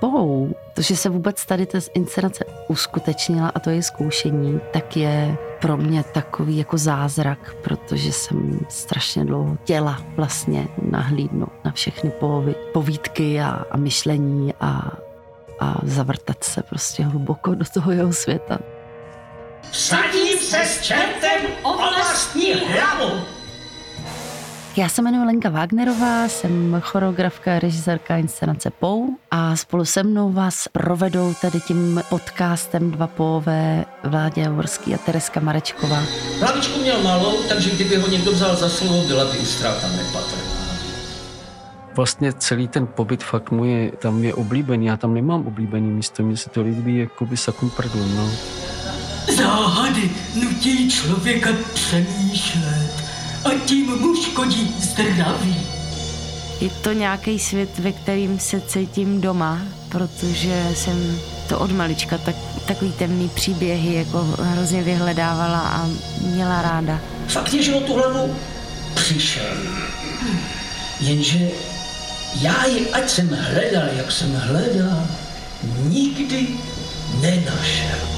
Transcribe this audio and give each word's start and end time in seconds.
Pou, 0.00 0.54
to, 0.74 0.82
že 0.82 0.96
se 0.96 1.08
vůbec 1.08 1.46
tady 1.46 1.66
ta 1.66 1.78
inscenace 1.94 2.44
uskutečnila 2.68 3.48
a 3.48 3.58
to 3.58 3.70
je 3.70 3.82
zkoušení, 3.82 4.60
tak 4.72 4.96
je 4.96 5.36
pro 5.60 5.76
mě 5.76 6.04
takový 6.04 6.56
jako 6.56 6.78
zázrak, 6.78 7.54
protože 7.62 8.12
jsem 8.12 8.60
strašně 8.68 9.24
dlouho 9.24 9.56
chtěla 9.62 10.02
vlastně 10.16 10.68
nahlídnout 10.90 11.64
na 11.64 11.72
všechny 11.72 12.12
povídky 12.72 13.40
a, 13.40 13.64
a 13.70 13.76
myšlení 13.76 14.54
a, 14.60 14.90
a 15.60 15.80
zavrtat 15.82 16.44
se 16.44 16.62
prostě 16.62 17.02
hluboko 17.02 17.54
do 17.54 17.64
toho 17.74 17.92
jeho 17.92 18.12
světa. 18.12 18.58
Vsadím 19.70 20.38
se 20.38 20.58
s 20.58 20.82
čertem 20.82 21.40
o 21.62 21.76
vlastní 21.76 22.54
hlavu! 22.54 23.39
Já 24.76 24.88
se 24.88 25.02
jmenuji 25.02 25.26
Lenka 25.26 25.48
Wagnerová, 25.48 26.28
jsem 26.28 26.80
choreografka, 26.80 27.58
režisérka 27.58 28.16
inscenace 28.16 28.70
POU 28.70 29.18
a 29.30 29.56
spolu 29.56 29.84
se 29.84 30.02
mnou 30.02 30.32
vás 30.32 30.68
provedou 30.68 31.34
tady 31.40 31.60
tím 31.60 32.02
podcastem 32.08 32.90
Dva 32.90 33.06
pové 33.06 33.84
Vládě 34.04 34.40
Javorský 34.40 34.94
a 34.94 34.98
Tereska 34.98 35.40
Marečková. 35.40 36.02
Hlavičku 36.40 36.80
měl 36.80 37.02
malou, 37.02 37.42
takže 37.48 37.70
kdyby 37.70 37.96
ho 37.96 38.08
někdo 38.08 38.32
vzal 38.32 38.56
za 38.56 38.68
slovo, 38.68 39.04
byla 39.08 39.24
by 39.24 39.38
ztráta 39.38 39.88
nepatrná. 39.88 40.60
Vlastně 41.96 42.32
celý 42.32 42.68
ten 42.68 42.86
pobyt 42.86 43.24
fakt 43.24 43.50
můj 43.50 43.92
tam 43.98 44.24
je 44.24 44.34
oblíbený, 44.34 44.86
já 44.86 44.96
tam 44.96 45.14
nemám 45.14 45.46
oblíbený 45.46 45.90
místo, 45.90 46.22
mně 46.22 46.36
se 46.36 46.50
to 46.50 46.62
líbí 46.62 46.98
jako 46.98 47.26
by 47.26 47.36
sakum 47.36 47.70
prdům, 47.70 48.16
no. 48.16 48.30
Záhady 49.36 50.10
nutí 50.34 50.90
člověka 50.90 51.50
přemýšlet 51.74 52.79
a 53.44 53.50
tím 53.66 53.86
mu 54.00 54.14
škodí 54.22 54.74
zdraví. 54.80 55.56
Je 56.60 56.70
to 56.70 56.92
nějaký 56.92 57.38
svět, 57.38 57.78
ve 57.78 57.92
kterým 57.92 58.38
se 58.38 58.60
cítím 58.60 59.20
doma, 59.20 59.58
protože 59.88 60.66
jsem 60.74 61.18
to 61.48 61.58
od 61.58 61.72
malička 61.72 62.18
tak, 62.18 62.34
takový 62.66 62.92
temný 62.92 63.28
příběhy 63.28 63.94
jako 63.94 64.18
hrozně 64.38 64.82
vyhledávala 64.82 65.58
a 65.58 65.88
měla 66.20 66.62
ráda. 66.62 67.00
Fakt 67.28 67.54
je, 67.54 67.62
že 67.62 67.74
o 67.74 67.80
tu 67.80 67.94
hlavu 67.94 68.36
přišel. 68.94 69.56
Jenže 71.00 71.48
já 72.40 72.66
ji, 72.66 72.90
ať 72.90 73.10
jsem 73.10 73.28
hledal, 73.28 73.88
jak 73.96 74.12
jsem 74.12 74.34
hledal, 74.34 75.06
nikdy 75.88 76.48
nenašel. 77.20 78.09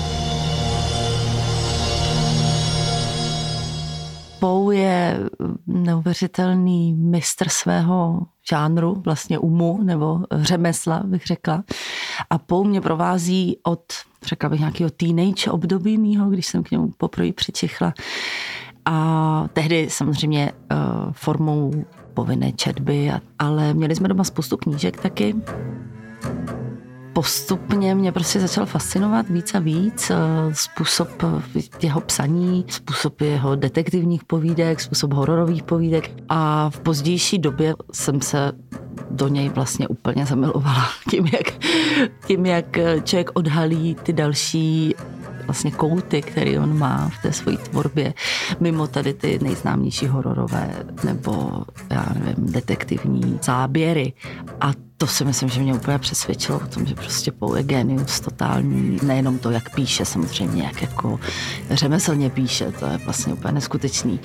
Pou 4.42 4.70
je 4.70 5.20
neuvěřitelný 5.66 6.94
mistr 6.94 7.48
svého 7.48 8.26
žánru, 8.50 9.02
vlastně 9.04 9.38
umu 9.38 9.82
nebo 9.82 10.20
řemesla, 10.32 11.02
bych 11.04 11.26
řekla. 11.26 11.64
A 12.30 12.38
Pou 12.38 12.64
mě 12.64 12.80
provází 12.80 13.56
od, 13.62 13.82
řekla 14.26 14.48
bych, 14.48 14.60
nějakého 14.60 14.90
teenage 14.90 15.50
období 15.50 15.98
mýho, 15.98 16.30
když 16.30 16.46
jsem 16.46 16.62
k 16.62 16.70
němu 16.70 16.90
poprvé 16.96 17.32
přičichla. 17.32 17.94
A 18.84 19.48
tehdy 19.52 19.90
samozřejmě 19.90 20.52
uh, 20.52 20.78
formou 21.12 21.72
povinné 22.14 22.52
četby, 22.52 23.12
ale 23.38 23.74
měli 23.74 23.94
jsme 23.94 24.08
doma 24.08 24.24
spoustu 24.24 24.56
knížek 24.56 25.02
taky 25.02 25.34
postupně 27.22 27.94
mě 27.94 28.12
prostě 28.12 28.40
začal 28.40 28.66
fascinovat 28.66 29.28
víc 29.28 29.54
a 29.54 29.58
víc 29.58 30.10
eh, 30.10 30.16
způsob 30.52 31.08
jeho 31.82 32.00
psaní, 32.00 32.64
způsob 32.68 33.20
jeho 33.20 33.56
detektivních 33.56 34.24
povídek, 34.24 34.80
způsob 34.80 35.12
hororových 35.12 35.62
povídek. 35.62 36.10
A 36.28 36.70
v 36.70 36.80
pozdější 36.80 37.38
době 37.38 37.74
jsem 37.92 38.20
se 38.20 38.52
do 39.10 39.28
něj 39.28 39.48
vlastně 39.48 39.88
úplně 39.88 40.26
zamilovala 40.26 40.88
tím, 41.10 41.26
jak, 41.26 41.52
tím, 42.26 42.46
jak 42.46 42.78
člověk 43.04 43.30
odhalí 43.34 43.96
ty 44.02 44.12
další 44.12 44.94
vlastně 45.46 45.70
kouty, 45.70 46.22
které 46.22 46.60
on 46.60 46.78
má 46.78 47.10
v 47.18 47.22
té 47.22 47.32
své 47.32 47.56
tvorbě, 47.56 48.14
mimo 48.60 48.86
tady 48.86 49.14
ty 49.14 49.38
nejznámější 49.42 50.06
hororové 50.06 50.84
nebo 51.04 51.62
já 51.90 52.06
nevím, 52.14 52.52
detektivní 52.52 53.38
záběry. 53.42 54.12
A 54.60 54.72
to 54.96 55.06
si 55.06 55.24
myslím, 55.24 55.48
že 55.48 55.60
mě 55.60 55.74
úplně 55.74 55.98
přesvědčilo 55.98 56.60
o 56.64 56.66
tom, 56.66 56.86
že 56.86 56.94
prostě 56.94 57.32
Paul 57.32 57.56
je 57.56 57.62
genius 57.62 58.20
totální. 58.20 58.98
Nejenom 59.02 59.38
to, 59.38 59.50
jak 59.50 59.74
píše, 59.74 60.04
samozřejmě, 60.04 60.62
jak 60.62 60.82
jako 60.82 61.20
řemeslně 61.70 62.30
píše, 62.30 62.72
to 62.72 62.86
je 62.86 62.98
vlastně 62.98 63.32
úplně 63.32 63.52
neskutečný. 63.52 64.20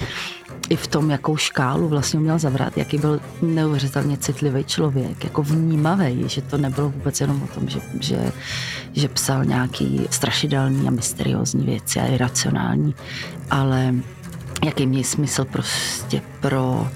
I 0.69 0.75
v 0.75 0.87
tom, 0.87 1.09
jakou 1.09 1.37
škálu 1.37 1.87
vlastně 1.87 2.19
měl 2.19 2.39
zavrat, 2.39 2.77
jaký 2.77 2.97
byl 2.97 3.19
neuvěřitelně 3.41 4.17
citlivý 4.17 4.63
člověk, 4.63 5.23
jako 5.23 5.43
vnímavý, 5.43 6.23
že 6.29 6.41
to 6.41 6.57
nebylo 6.57 6.89
vůbec 6.89 7.21
jenom 7.21 7.43
o 7.43 7.47
tom, 7.47 7.69
že, 7.69 7.79
že, 7.99 8.31
že 8.93 9.09
psal 9.09 9.45
nějaký 9.45 10.07
strašidelný 10.09 10.87
a 10.87 10.91
mysteriózní 10.91 11.65
věci 11.65 11.99
a 11.99 12.05
iracionální, 12.05 12.95
ale 13.51 13.95
jaký 14.65 14.85
měl 14.85 15.03
smysl 15.03 15.45
prostě 15.45 16.21
pro, 16.39 16.87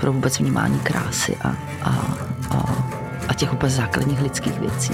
pro 0.00 0.12
vůbec 0.12 0.38
vnímání 0.38 0.78
krásy 0.78 1.36
a, 1.42 1.56
a, 1.82 2.18
a 2.50 2.92
a 3.28 3.34
těch 3.34 3.52
úplně 3.52 3.70
základních 3.70 4.22
lidských 4.22 4.60
věcí. 4.60 4.92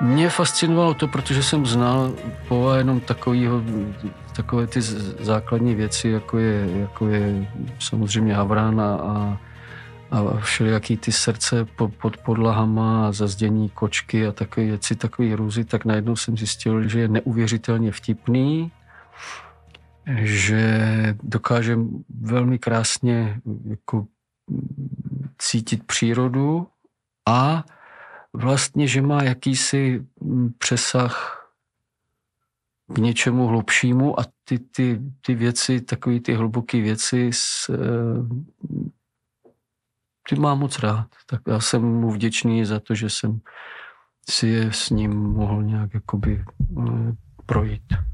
Mě 0.00 0.30
fascinovalo 0.30 0.94
to, 0.94 1.08
protože 1.08 1.42
jsem 1.42 1.66
znal 1.66 2.14
Pova 2.48 2.76
jenom 2.76 3.00
takovýho, 3.00 3.62
takové 4.36 4.66
ty 4.66 4.82
základní 5.20 5.74
věci, 5.74 6.08
jako 6.08 6.38
je, 6.38 6.80
jako 6.80 7.08
je 7.08 7.48
samozřejmě 7.78 8.34
Havran 8.34 8.80
a, 8.80 9.38
a 10.10 10.36
všelijaký 10.40 10.96
ty 10.96 11.12
srdce 11.12 11.64
pod, 11.64 11.94
pod 11.94 12.16
podlahama 12.16 13.08
a 13.08 13.12
zazdění 13.12 13.68
kočky 13.68 14.26
a 14.26 14.32
takové 14.32 14.66
věci, 14.66 14.96
takové 14.96 15.36
růzy, 15.36 15.64
tak 15.64 15.84
najednou 15.84 16.16
jsem 16.16 16.36
zjistil, 16.36 16.88
že 16.88 17.00
je 17.00 17.08
neuvěřitelně 17.08 17.92
vtipný, 17.92 18.72
že 20.16 21.16
dokáže 21.22 21.78
velmi 22.20 22.58
krásně 22.58 23.40
jako 23.64 24.06
cítit 25.38 25.86
přírodu 25.86 26.66
a 27.28 27.64
vlastně, 28.32 28.88
že 28.88 29.02
má 29.02 29.22
jakýsi 29.22 30.06
mm, 30.20 30.52
přesah 30.58 31.36
k 32.94 32.98
něčemu 32.98 33.46
hlubšímu 33.46 34.20
a 34.20 34.24
ty, 34.44 34.58
ty, 34.58 35.00
ty 35.20 35.34
věci, 35.34 35.80
takové 35.80 36.20
ty 36.20 36.34
hluboké 36.34 36.80
věci, 36.80 37.30
s, 37.32 37.68
eh, 37.68 38.76
ty 40.28 40.36
mám 40.36 40.58
moc 40.58 40.78
rád. 40.78 41.06
Tak 41.26 41.40
já 41.46 41.60
jsem 41.60 41.82
mu 41.82 42.10
vděčný 42.10 42.64
za 42.64 42.80
to, 42.80 42.94
že 42.94 43.10
jsem 43.10 43.40
si 44.30 44.48
je 44.48 44.72
s 44.72 44.90
ním 44.90 45.10
mohl 45.10 45.62
nějak 45.62 45.94
jakoby 45.94 46.44
eh, 46.78 47.12
projít. 47.46 48.09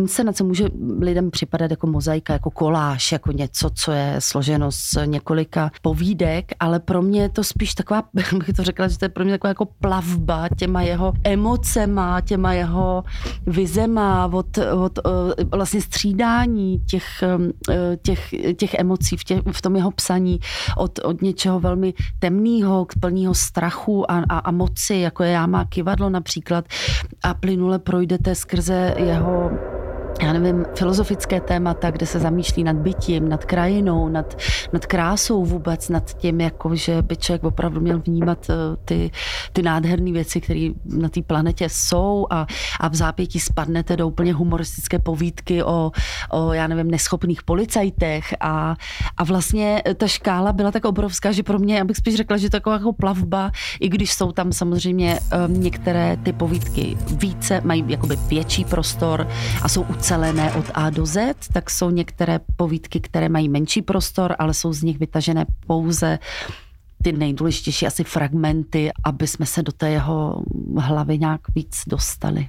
Inscenace 0.00 0.44
může 0.44 0.68
lidem 1.00 1.30
připadat 1.30 1.70
jako 1.70 1.86
mozaika, 1.86 2.32
jako 2.32 2.50
koláž, 2.50 3.12
jako 3.12 3.32
něco, 3.32 3.70
co 3.74 3.92
je 3.92 4.16
složeno 4.18 4.72
z 4.72 4.98
několika 5.04 5.70
povídek, 5.82 6.52
ale 6.60 6.80
pro 6.80 7.02
mě 7.02 7.22
je 7.22 7.28
to 7.28 7.44
spíš 7.44 7.74
taková, 7.74 8.02
bych 8.14 8.56
to 8.56 8.62
řekla, 8.64 8.88
že 8.88 8.98
to 8.98 9.04
je 9.04 9.08
pro 9.08 9.24
mě 9.24 9.32
taková 9.34 9.48
jako 9.48 9.66
plavba 9.80 10.48
těma 10.58 10.82
jeho 10.82 11.12
emocema, 11.24 12.20
těma 12.20 12.52
jeho 12.52 13.04
vizema, 13.46 14.26
od, 14.32 14.58
od 14.58 14.98
eh, 14.98 15.44
vlastně 15.56 15.80
střídání 15.80 16.78
těch, 16.78 17.06
eh, 17.22 17.96
těch, 17.96 18.34
těch 18.56 18.74
emocí 18.74 19.16
v, 19.16 19.24
těch, 19.24 19.40
v 19.52 19.62
tom 19.62 19.76
jeho 19.76 19.90
psaní 19.90 20.40
od, 20.76 20.98
od 20.98 21.22
něčeho 21.22 21.60
velmi 21.60 21.94
temného 22.18 22.84
k 22.84 22.94
plného 23.00 23.34
strachu 23.34 24.10
a, 24.10 24.24
a, 24.28 24.38
a 24.38 24.50
moci, 24.50 24.94
jako 24.94 25.22
je 25.22 25.30
já 25.30 25.46
má 25.46 25.64
kivadlo 25.64 26.10
například. 26.10 26.64
A 27.22 27.34
plynule 27.34 27.78
projdete 27.78 28.34
skrze 28.34 28.94
jeho 28.96 29.50
já 30.22 30.32
nevím, 30.32 30.64
filozofické 30.74 31.40
témata, 31.40 31.90
kde 31.90 32.06
se 32.06 32.18
zamýšlí 32.18 32.64
nad 32.64 32.76
bytím, 32.76 33.28
nad 33.28 33.44
krajinou, 33.44 34.08
nad, 34.08 34.36
nad 34.72 34.86
krásou 34.86 35.44
vůbec, 35.44 35.88
nad 35.88 36.14
tím, 36.14 36.40
jako, 36.40 36.74
že 36.74 37.02
by 37.02 37.16
člověk 37.16 37.44
opravdu 37.44 37.80
měl 37.80 37.98
vnímat 37.98 38.50
eh, 38.50 38.54
ty, 38.84 39.10
ty 39.52 39.62
nádherné 39.62 40.12
věci, 40.12 40.40
které 40.40 40.68
na 40.84 41.08
té 41.08 41.22
planetě 41.22 41.68
jsou 41.68 42.26
a, 42.30 42.46
a 42.80 42.88
v 42.88 42.94
zápětí 42.94 43.40
spadnete 43.40 43.96
do 43.96 44.08
úplně 44.08 44.32
humoristické 44.32 44.98
povídky 44.98 45.62
o, 45.62 45.90
o 46.30 46.52
já 46.52 46.66
nevím, 46.66 46.90
neschopných 46.90 47.42
policajtech. 47.42 48.34
A, 48.40 48.76
a 49.16 49.24
vlastně 49.24 49.82
ta 49.96 50.06
škála 50.06 50.52
byla 50.52 50.70
tak 50.70 50.84
obrovská, 50.84 51.32
že 51.32 51.42
pro 51.42 51.58
mě, 51.58 51.76
já 51.76 51.84
bych 51.84 51.96
spíš 51.96 52.14
řekla, 52.14 52.36
že 52.36 52.50
taková 52.50 52.76
jako 52.76 52.92
plavba, 52.92 53.50
i 53.80 53.88
když 53.88 54.12
jsou 54.12 54.32
tam 54.32 54.52
samozřejmě 54.52 55.18
um, 55.46 55.60
některé 55.60 56.16
ty 56.22 56.32
povídky 56.32 56.96
více, 57.16 57.60
mají 57.64 57.84
jakoby 57.88 58.16
větší 58.16 58.64
prostor 58.64 59.28
a 59.62 59.68
jsou 59.68 59.82
ucelené 60.10 60.52
od 60.52 60.64
A 60.74 60.90
do 60.90 61.06
Z, 61.06 61.34
tak 61.52 61.70
jsou 61.70 61.90
některé 61.90 62.40
povídky, 62.56 63.00
které 63.00 63.28
mají 63.28 63.48
menší 63.48 63.82
prostor, 63.82 64.36
ale 64.38 64.54
jsou 64.54 64.72
z 64.72 64.82
nich 64.82 64.98
vytažené 64.98 65.46
pouze 65.66 66.18
ty 67.02 67.12
nejdůležitější 67.12 67.86
asi 67.86 68.04
fragmenty, 68.04 68.90
aby 69.04 69.26
jsme 69.26 69.46
se 69.46 69.62
do 69.62 69.72
té 69.72 69.90
jeho 69.90 70.42
hlavy 70.78 71.18
nějak 71.18 71.40
víc 71.54 71.82
dostali. 71.86 72.48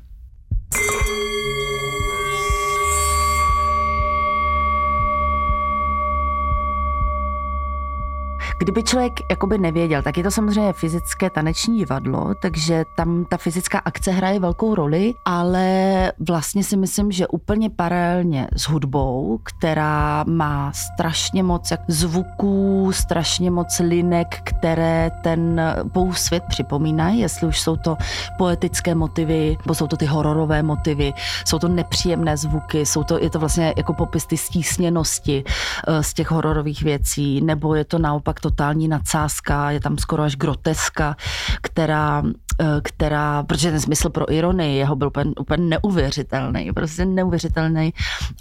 Kdyby 8.62 8.84
člověk 8.84 9.14
jakoby 9.30 9.58
nevěděl, 9.58 10.02
tak 10.02 10.18
je 10.18 10.24
to 10.24 10.32
samozřejmě 10.32 10.74
fyzické 10.74 11.30
taneční 11.30 11.78
divadlo, 11.78 12.34
takže 12.42 12.86
tam 12.98 13.26
ta 13.26 13.38
fyzická 13.38 13.80
akce 13.80 14.12
hraje 14.12 14.40
velkou 14.40 14.76
roli, 14.76 15.14
ale 15.26 16.12
vlastně 16.20 16.64
si 16.64 16.78
myslím, 16.78 17.12
že 17.12 17.28
úplně 17.28 17.70
paralelně 17.70 18.48
s 18.56 18.64
hudbou, 18.64 19.40
která 19.44 20.24
má 20.28 20.72
strašně 20.72 21.44
moc 21.44 21.74
zvuků, 21.88 22.92
strašně 22.94 23.52
moc 23.52 23.80
linek, 23.80 24.28
které 24.44 25.12
ten 25.24 25.62
svět 26.14 26.44
připomínají, 26.48 27.20
jestli 27.20 27.48
už 27.48 27.60
jsou 27.60 27.76
to 27.76 27.98
poetické 28.38 28.96
motivy, 28.96 29.58
nebo 29.66 29.76
jsou 29.76 29.88
to 29.88 29.98
ty 29.98 30.06
hororové 30.06 30.64
motivy, 30.64 31.14
jsou 31.46 31.60
to 31.60 31.68
nepříjemné 31.68 32.38
zvuky, 32.38 32.86
jsou 32.86 33.04
to, 33.04 33.20
je 33.20 33.30
to 33.30 33.40
vlastně 33.40 33.74
jako 33.78 33.94
popis 33.94 34.26
ty 34.26 34.38
stísněnosti 34.38 35.44
eh, 35.88 36.04
z 36.04 36.14
těch 36.14 36.32
hororových 36.32 36.84
věcí, 36.84 37.42
nebo 37.42 37.76
je 37.76 37.86
to 37.86 38.00
naopak 38.00 38.40
totální 38.52 38.88
nadsázka, 38.88 39.72
je 39.72 39.80
tam 39.80 39.98
skoro 39.98 40.24
až 40.24 40.36
groteska, 40.36 41.16
která 41.62 42.24
Eh, 42.62 42.82
která, 42.84 43.44
protože 43.44 43.72
ten 43.72 43.80
smysl 43.80 44.10
pro 44.10 44.34
ironii 44.34 44.78
jeho 44.78 44.96
byl 44.96 45.08
úplně, 45.08 45.32
úplně 45.40 45.64
neuvěřitelný, 45.64 46.72
prostě 46.74 47.06
neuvěřitelný. 47.06 47.94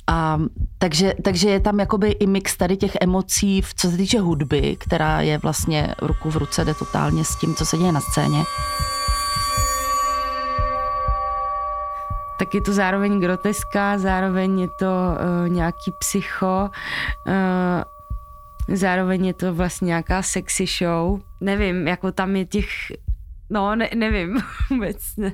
A, 0.06 0.38
takže, 0.78 1.14
takže 1.24 1.50
je 1.50 1.60
tam 1.60 1.80
jakoby 1.80 2.10
i 2.10 2.26
mix 2.26 2.56
tady 2.56 2.76
těch 2.76 2.96
emocí, 3.00 3.62
co 3.76 3.90
se 3.90 3.96
týče 3.96 4.20
hudby, 4.20 4.76
která 4.80 5.20
je 5.20 5.38
vlastně 5.38 5.94
ruku 6.02 6.30
v 6.30 6.36
ruce, 6.36 6.64
jde 6.64 6.74
totálně 6.74 7.24
s 7.24 7.36
tím, 7.36 7.54
co 7.54 7.66
se 7.66 7.78
děje 7.78 7.92
na 7.92 8.00
scéně. 8.00 8.42
tak 12.38 12.54
je 12.54 12.60
to 12.60 12.72
zároveň 12.72 13.20
groteska, 13.20 13.98
zároveň 13.98 14.60
je 14.60 14.68
to 14.68 14.86
uh, 14.86 15.48
nějaký 15.48 15.92
psycho, 15.98 16.70
uh, 17.26 17.32
zároveň 18.68 19.26
je 19.26 19.34
to 19.34 19.54
vlastně 19.54 19.86
nějaká 19.86 20.22
sexy 20.22 20.64
show. 20.66 21.20
Nevím, 21.40 21.88
jako 21.88 22.12
tam 22.12 22.36
je 22.36 22.44
těch 22.44 22.68
No, 23.50 23.76
ne, 23.76 23.90
nevím 23.94 24.38
vůbec. 24.70 24.96
Ne. 25.16 25.32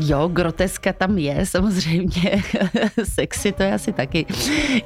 Jo, 0.00 0.28
groteska 0.28 0.92
tam 0.92 1.18
je, 1.18 1.46
samozřejmě. 1.46 2.42
Sexy 3.04 3.52
to 3.52 3.62
je 3.62 3.74
asi 3.74 3.92
taky. 3.92 4.26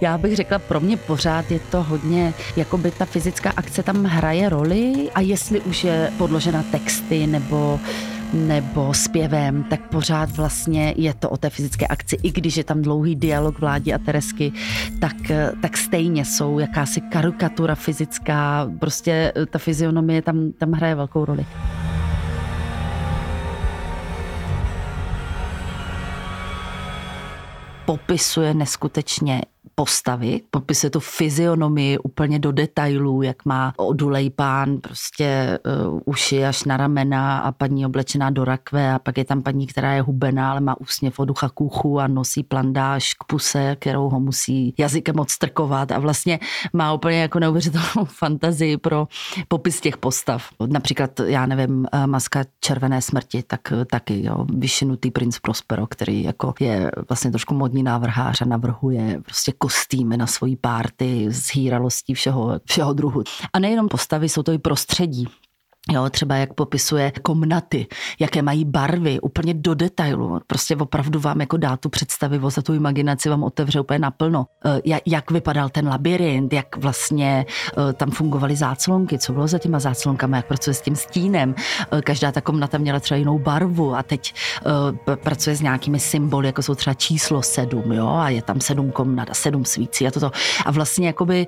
Já 0.01 0.19
bych 0.19 0.37
řekla, 0.37 0.59
pro 0.59 0.81
mě 0.81 0.97
pořád 0.97 1.51
je 1.51 1.61
to 1.61 1.83
hodně, 1.83 2.35
jako 2.57 2.79
by 2.79 2.91
ta 2.91 3.05
fyzická 3.05 3.53
akce 3.57 3.83
tam 3.83 4.05
hraje 4.05 4.49
roli 4.49 5.11
a 5.15 5.21
jestli 5.21 5.61
už 5.61 5.85
je 5.85 6.13
podložena 6.19 6.63
texty 6.63 7.27
nebo 7.27 7.81
nebo 8.33 8.95
zpěvem, 8.95 9.65
tak 9.65 9.89
pořád 9.89 10.37
vlastně 10.37 10.95
je 10.97 11.15
to 11.15 11.31
o 11.31 11.37
té 11.37 11.51
fyzické 11.51 11.87
akci. 11.87 12.17
I 12.23 12.33
když 12.33 12.57
je 12.57 12.65
tam 12.65 12.83
dlouhý 12.83 13.17
dialog 13.17 13.59
vládě 13.59 13.95
a 13.95 13.99
Teresky, 13.99 14.53
tak, 15.01 15.17
tak 15.63 15.77
stejně 15.77 16.25
jsou 16.25 16.59
jakási 16.59 17.01
karikatura 17.01 17.75
fyzická, 17.75 18.71
prostě 18.79 19.33
ta 19.51 19.59
fyzionomie 19.59 20.23
tam, 20.23 20.53
tam 20.53 20.73
hraje 20.73 20.95
velkou 20.95 21.25
roli. 21.25 21.47
popisuje 27.89 28.55
neskutečně 28.55 29.43
postavy, 29.75 30.41
popisuje 30.51 30.91
tu 30.91 31.01
fyzionomii 31.01 31.99
úplně 31.99 32.39
do 32.39 32.53
detailů, 32.53 33.23
jak 33.23 33.45
má 33.45 33.73
odulej 33.77 34.31
pán 34.31 34.79
prostě 34.79 35.59
uh, 35.91 36.01
uši 36.05 36.45
až 36.45 36.65
na 36.65 36.77
ramena 36.77 37.39
a 37.39 37.53
paní 37.53 37.87
oblečená 37.87 38.31
do 38.31 38.45
rakve 38.45 38.93
a 38.93 38.99
pak 38.99 39.19
je 39.19 39.25
tam 39.25 39.43
paní, 39.43 39.67
která 39.67 39.93
je 39.93 40.03
hubená, 40.03 40.51
ale 40.51 40.61
má 40.61 40.81
úsměv 40.81 41.19
od 41.19 41.25
ducha 41.25 41.49
kůchu 41.49 42.01
a 42.01 42.07
nosí 42.07 42.43
plandáž 42.43 43.15
k 43.15 43.25
puse, 43.25 43.77
kterou 43.77 44.09
ho 44.09 44.21
musí 44.21 44.75
jazykem 44.79 45.19
odstrkovat 45.19 45.93
a 45.93 45.99
vlastně 45.99 46.39
má 46.73 46.93
úplně 46.93 47.21
jako 47.21 47.39
neuvěřitelnou 47.39 48.05
fantazii 48.05 48.77
pro 48.77 49.09
popis 49.49 49.81
těch 49.81 49.97
postav. 49.97 50.49
Například, 50.67 51.21
já 51.21 51.47
nevím, 51.47 51.87
eh, 51.93 52.07
maska 52.07 52.45
červené 52.61 53.03
smrti, 53.03 53.43
tak 53.43 53.73
eh, 53.73 53.85
taky, 53.85 54.27
jo, 54.27 54.47
vyšinutý 54.55 55.11
princ 55.11 55.39
Prospero, 55.39 55.87
který 55.87 56.23
jako 56.23 56.55
je 56.61 56.91
vlastně 57.09 57.31
trošku 57.31 57.55
modní 57.55 57.83
návrhář 57.83 58.43
a 58.43 58.45
navrhuje 58.45 59.21
prostě 59.25 59.53
kostýmy 59.59 60.17
na 60.17 60.27
svojí 60.27 60.57
párty 60.57 61.27
s 61.31 61.55
hýralostí 61.55 62.15
všeho, 62.15 62.61
všeho 62.65 62.93
druhu. 62.93 63.23
A 63.53 63.59
nejenom 63.59 63.89
postavy, 63.89 64.29
jsou 64.29 64.43
to 64.43 64.53
i 64.53 64.59
prostředí. 64.59 65.29
Jo, 65.93 66.11
třeba 66.11 66.37
jak 66.37 66.53
popisuje 66.53 67.13
komnaty, 67.23 67.87
jaké 68.19 68.43
mají 68.43 68.65
barvy, 68.65 69.21
úplně 69.21 69.55
do 69.55 69.75
detailu. 69.75 70.41
Prostě 70.47 70.77
opravdu 70.77 71.21
vám 71.21 71.41
jako 71.41 71.57
dá 71.57 71.77
tu 71.77 71.89
představivost 71.89 72.57
za 72.57 72.63
tu 72.63 72.75
imaginaci 72.75 73.29
vám 73.29 73.43
otevře 73.43 73.81
úplně 73.81 73.99
naplno. 73.99 74.47
Eh, 74.65 75.01
jak 75.07 75.31
vypadal 75.31 75.69
ten 75.69 75.89
labirint, 75.89 76.53
jak 76.53 76.77
vlastně 76.77 77.47
eh, 77.79 77.93
tam 77.93 78.11
fungovaly 78.11 78.57
záclonky, 78.57 79.19
co 79.19 79.33
bylo 79.33 79.47
za 79.47 79.59
těma 79.59 79.79
záclonkama, 79.79 80.37
jak 80.37 80.47
pracuje 80.47 80.75
s 80.75 80.81
tím 80.81 80.97
stínem. 80.97 81.55
Eh, 81.93 82.03
každá 82.03 82.33
ta 82.33 82.41
komnata 82.41 82.79
měla 82.79 83.01
třeba 83.01 83.19
jinou 83.19 83.39
barvu 83.39 83.95
a 83.95 84.03
teď 84.03 84.35
pracuje 85.15 85.57
s 85.57 85.61
nějakými 85.61 86.01
symboly, 86.01 86.47
jako 86.47 86.63
jsou 86.63 86.75
třeba 86.75 86.95
číslo 86.95 87.43
sedm, 87.43 87.93
jo, 87.93 88.09
a 88.09 88.29
je 88.29 88.43
tam 88.43 88.61
sedm 88.61 88.91
komnat 88.91 89.31
a 89.31 89.35
sedm 89.35 89.65
svící 89.65 90.07
a 90.07 90.11
toto. 90.11 90.31
A 90.67 90.71
vlastně 90.71 91.07
jakoby 91.07 91.47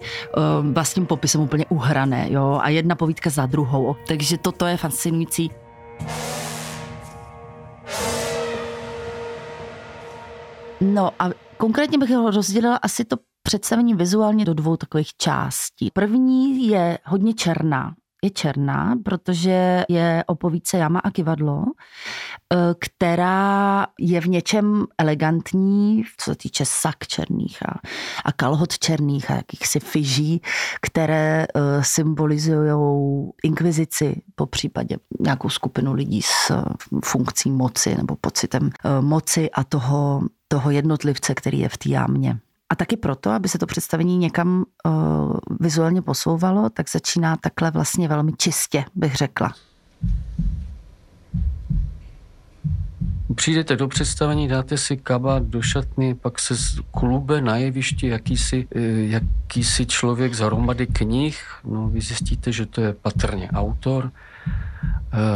vlastním 0.73 1.07
popisem 1.07 1.41
úplně 1.41 1.67
uhrané, 1.67 2.27
jo, 2.31 2.61
a 2.63 2.69
jedna 2.69 2.95
povídka 2.95 3.31
za 3.31 3.47
druhou. 3.47 3.97
Takže 4.07 4.30
takže 4.31 4.43
toto 4.43 4.67
je 4.67 4.77
fascinující. 4.77 5.51
No 10.81 11.11
a 11.19 11.31
konkrétně 11.57 11.99
bych 11.99 12.11
ho 12.11 12.31
rozdělila 12.31 12.77
asi 12.77 13.05
to 13.05 13.17
představení 13.43 13.95
vizuálně 13.95 14.45
do 14.45 14.55
dvou 14.55 14.77
takových 14.77 15.17
částí. 15.17 15.91
První 15.93 16.69
je 16.69 16.99
hodně 17.05 17.35
černá, 17.35 17.95
je 18.25 18.31
černá, 18.31 18.95
protože 19.05 19.85
je 19.89 20.25
o 20.27 20.35
povídce 20.35 20.79
Jama 20.79 21.01
a 21.01 21.11
kivadlo, 21.11 21.65
která 22.79 23.87
je 23.99 24.21
v 24.21 24.27
něčem 24.29 24.87
elegantní, 24.99 26.05
co 26.19 26.31
se 26.31 26.37
týče 26.37 26.65
sak 26.65 27.07
černých 27.07 27.69
a, 27.69 27.81
a 28.25 28.33
kalhot 28.33 28.79
černých 28.79 29.31
a 29.31 29.35
jakýchsi 29.35 29.81
fyží, 29.81 30.43
které 30.83 31.47
eh, 31.47 31.61
symbolizují 31.81 33.31
inkvizici, 33.43 34.23
po 34.35 34.47
případě 34.47 34.97
nějakou 35.21 35.49
skupinu 35.49 35.93
lidí 35.93 36.23
s 36.23 36.51
eh, 36.51 36.63
funkcí 37.05 37.51
moci 37.51 37.95
nebo 37.97 38.17
pocitem 38.21 38.71
moci 39.01 39.51
a 39.51 39.65
toho, 39.65 40.23
toho 40.49 40.71
jednotlivce, 40.71 41.35
který 41.35 41.59
je 41.59 41.69
v 41.69 41.77
té 41.77 41.89
jámě. 41.89 42.39
A 42.71 42.75
taky 42.75 42.97
proto, 42.97 43.31
aby 43.31 43.49
se 43.49 43.59
to 43.59 43.67
představení 43.67 44.19
někam 44.19 44.65
uh, 44.87 44.93
vizuálně 45.61 46.03
posouvalo, 46.03 46.71
tak 46.71 46.91
začíná 46.91 47.37
takhle 47.37 47.71
vlastně 47.71 48.09
velmi 48.09 48.33
čistě, 48.33 48.85
bych 48.95 49.15
řekla. 49.15 49.55
Přijdete 53.35 53.77
do 53.77 53.89
představení, 53.89 54.49
dáte 54.49 54.77
si 54.77 54.97
kabát 54.97 55.43
do 55.43 55.63
šatny, 55.63 56.15
pak 56.15 56.39
se 56.39 56.55
klube 56.91 57.41
na 57.41 57.57
jevišti 57.57 58.07
jakýsi, 58.07 58.69
eh, 58.75 58.81
jakýsi 58.91 59.87
člověk 59.87 60.35
z 60.35 60.39
hromady 60.41 60.87
knih, 60.87 61.45
no 61.65 61.89
vy 61.89 62.01
zjistíte, 62.01 62.53
že 62.53 62.67
to 62.67 62.81
je 62.81 62.93
patrně 62.93 63.51
autor, 63.51 64.11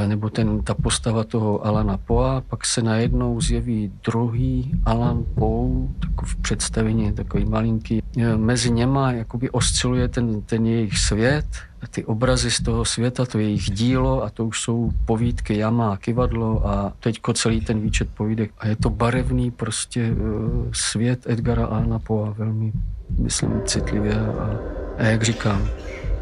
nebo 0.06 0.30
ten, 0.30 0.62
ta 0.62 0.74
postava 0.74 1.24
toho 1.24 1.66
Alana 1.66 1.96
Poa, 1.96 2.40
pak 2.40 2.66
se 2.66 2.82
najednou 2.82 3.40
zjeví 3.40 3.92
druhý 4.04 4.80
Alan 4.86 5.24
Poe, 5.34 5.88
takový 6.00 6.30
v 6.30 6.36
představení, 6.36 7.12
takový 7.12 7.44
malinký. 7.44 8.02
Eh, 8.18 8.36
mezi 8.36 8.70
něma 8.70 9.12
jakoby 9.12 9.50
osciluje 9.50 10.08
ten, 10.08 10.42
ten 10.42 10.66
jejich 10.66 10.98
svět, 10.98 11.46
ty 11.90 12.04
obrazy 12.04 12.50
z 12.50 12.62
toho 12.62 12.84
světa, 12.84 13.26
to 13.26 13.38
jejich 13.38 13.70
dílo 13.70 14.24
a 14.24 14.30
to 14.30 14.46
už 14.46 14.60
jsou 14.60 14.90
povídky 15.04 15.58
Jama 15.58 15.92
a 15.92 15.96
Kivadlo 15.96 16.68
a 16.68 16.92
teďko 17.00 17.32
celý 17.32 17.60
ten 17.60 17.80
výčet 17.80 18.08
povídek. 18.14 18.50
A 18.58 18.68
je 18.68 18.76
to 18.76 18.90
barevný 18.90 19.50
prostě 19.50 20.10
uh, 20.12 20.72
svět 20.72 21.26
Edgara 21.26 21.66
Alana 21.66 21.98
Poa, 21.98 22.30
velmi, 22.30 22.72
myslím, 23.18 23.62
citlivě 23.64 24.20
a, 24.20 24.58
a 24.98 25.02
jak 25.02 25.22
říkám, 25.22 25.68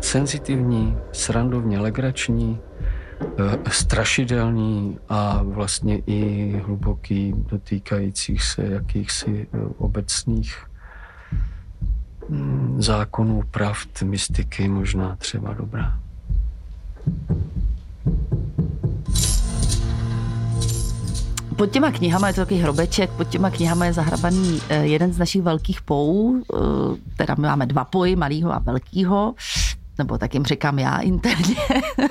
senzitivní, 0.01 0.97
srandovně 1.13 1.79
legrační, 1.79 2.59
Eh, 2.72 2.72
strašidelný 3.69 4.99
a 5.09 5.43
vlastně 5.43 5.99
i 6.07 6.53
hluboký, 6.67 7.35
dotýkajících 7.37 8.43
se 8.43 8.63
jakýchsi 8.65 9.47
eh, 9.53 9.59
obecných 9.79 10.67
mm, 12.29 12.83
zákonů, 12.83 13.43
pravd, 13.51 14.03
mystiky, 14.03 14.69
možná 14.69 15.17
třeba 15.17 15.55
dobrá. 15.55 15.99
Pod 21.57 21.71
těma 21.71 21.91
knihama 21.91 22.29
je 22.29 22.35
to 22.35 22.41
takový 22.41 22.61
hrobeček, 22.61 23.11
pod 23.11 23.29
těma 23.29 23.51
knihama 23.51 23.85
je 23.85 23.93
zahrabaný 23.93 24.61
eh, 24.69 24.85
jeden 24.85 25.13
z 25.13 25.19
našich 25.19 25.43
velkých 25.43 25.83
pou, 25.83 26.43
teda 27.17 27.35
my 27.39 27.47
máme 27.47 27.67
dva 27.67 27.85
poji, 27.85 28.17
malýho 28.17 28.53
a 28.53 28.59
velkýho 28.59 29.35
nebo 29.99 30.19
tak 30.19 30.35
jim 30.35 30.45
říkám 30.45 30.79
já 30.79 30.99
interně, 30.99 31.57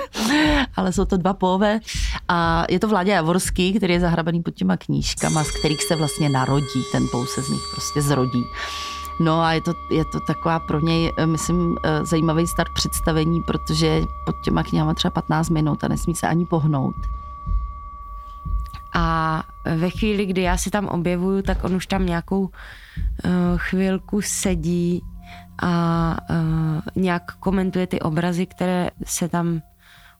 ale 0.75 0.93
jsou 0.93 1.05
to 1.05 1.17
dva 1.17 1.33
pové. 1.33 1.79
A 2.27 2.65
je 2.69 2.79
to 2.79 2.87
Vládě 2.87 3.11
Javorský, 3.11 3.73
který 3.73 3.93
je 3.93 3.99
zahrabaný 3.99 4.41
pod 4.41 4.51
těma 4.51 4.77
knížkama, 4.77 5.43
z 5.43 5.51
kterých 5.59 5.83
se 5.83 5.95
vlastně 5.95 6.29
narodí, 6.29 6.83
ten 6.91 7.07
pou 7.11 7.25
se 7.25 7.41
z 7.41 7.49
nich 7.49 7.61
prostě 7.73 8.01
zrodí. 8.01 8.43
No 9.19 9.41
a 9.41 9.53
je 9.53 9.61
to, 9.61 9.73
je 9.91 10.05
to 10.05 10.19
taková 10.27 10.59
pro 10.59 10.79
něj, 10.79 11.11
eh, 11.17 11.25
myslím, 11.25 11.75
eh, 11.83 12.05
zajímavý 12.05 12.47
start 12.47 12.73
představení, 12.73 13.41
protože 13.41 14.01
pod 14.25 14.35
těma 14.43 14.63
knihama 14.63 14.93
třeba 14.93 15.11
15 15.11 15.49
minut 15.49 15.83
a 15.83 15.87
nesmí 15.87 16.15
se 16.15 16.27
ani 16.27 16.45
pohnout. 16.45 16.95
A 18.93 19.43
ve 19.75 19.89
chvíli, 19.89 20.25
kdy 20.25 20.41
já 20.41 20.57
si 20.57 20.69
tam 20.69 20.87
objevuju, 20.87 21.41
tak 21.41 21.63
on 21.63 21.75
už 21.75 21.87
tam 21.87 22.05
nějakou 22.05 22.41
uh, 22.41 22.49
chvilku 23.57 24.21
sedí 24.21 25.03
a 25.61 26.17
uh, 26.29 26.35
nějak 26.95 27.35
komentuje 27.35 27.87
ty 27.87 27.99
obrazy, 27.99 28.45
které 28.45 28.89
se 29.05 29.29
tam 29.29 29.61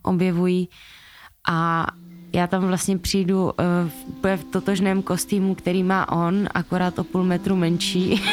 objevují. 0.02 0.70
A 1.50 1.88
já 2.34 2.48
tam 2.48 2.68
vlastně 2.68 2.98
přijdu 2.98 3.44
uh, 3.44 3.52
v 4.36 4.44
totožném 4.44 5.02
kostýmu, 5.02 5.56
který 5.56 5.84
má 5.84 6.12
on, 6.12 6.48
akorát 6.54 7.00
o 7.00 7.04
půl 7.04 7.24
metru 7.24 7.56
menší. 7.56 8.24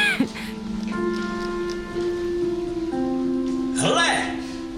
Hle, 3.81 4.17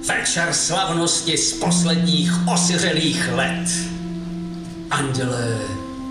večer 0.09 0.53
slavnosti 0.53 1.39
z 1.39 1.53
posledních 1.53 2.33
osiřelých 2.55 3.33
let. 3.33 3.67
Andělé 4.91 5.59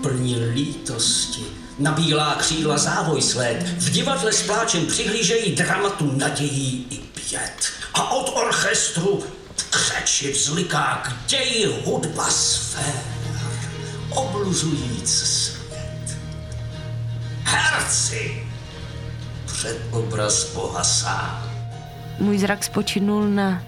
plní 0.02 0.36
lítosti, 0.54 1.59
na 1.80 1.92
bílá 1.92 2.34
křídla 2.34 2.78
závoj 2.78 3.22
sled, 3.22 3.62
v 3.62 3.90
divadle 3.90 4.32
s 4.32 4.42
pláčem 4.42 4.86
přihlížejí 4.86 5.54
dramatu 5.54 6.12
nadějí 6.16 6.86
i 6.90 6.96
pět. 6.96 7.72
A 7.94 8.10
od 8.10 8.32
orchestru 8.36 9.24
křeči 9.70 10.32
vzliká 10.32 11.02
k 11.04 11.28
ději 11.28 11.82
hudba 11.84 12.30
sfér, 12.30 12.94
obluzujíc 14.10 15.10
svět. 15.10 16.18
Herci 17.44 18.42
před 19.46 19.78
obraz 19.90 20.44
Boha 20.54 20.84
sám. 20.84 21.50
Můj 22.18 22.38
zrak 22.38 22.64
spočinul 22.64 23.28
na 23.28 23.62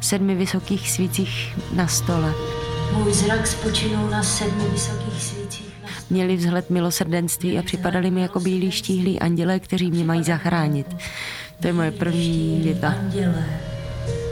sedmi 0.00 0.34
vysokých 0.34 0.90
svících 0.90 1.58
na 1.72 1.86
stole. 1.86 2.34
Můj 2.92 3.14
zrak 3.14 3.46
spočinul 3.46 4.10
na 4.10 4.22
sedmi 4.22 4.64
vysokých 4.64 5.22
svících. 5.22 5.37
Měli 6.10 6.36
vzhled 6.36 6.70
milosrdenství 6.70 7.58
a 7.58 7.62
připadali 7.62 8.10
mi 8.10 8.20
jako 8.20 8.40
bílí 8.40 8.70
štíhlí 8.70 9.20
andělé, 9.20 9.60
kteří 9.60 9.90
mě 9.90 10.04
mají 10.04 10.24
zachránit. 10.24 10.96
To 11.60 11.66
je 11.66 11.72
moje 11.72 11.90
první 11.90 12.60
věta. 12.64 12.88
Andělé, 12.88 13.44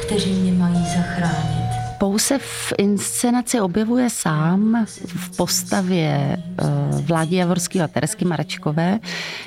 kteří 0.07 0.33
mě 0.33 0.53
mají 0.53 0.85
zachránit. 0.97 1.66
Pou 1.99 2.19
se 2.19 2.39
v 2.39 2.73
inscenaci 2.79 3.61
objevuje 3.61 4.11
sám 4.11 4.87
v 5.07 5.37
postavě 5.37 6.37
uh, 6.63 7.01
Vládí 7.01 7.37
Javorský 7.37 7.81
a 7.81 7.89
Teresky 7.89 8.25
Marečkové. 8.25 8.99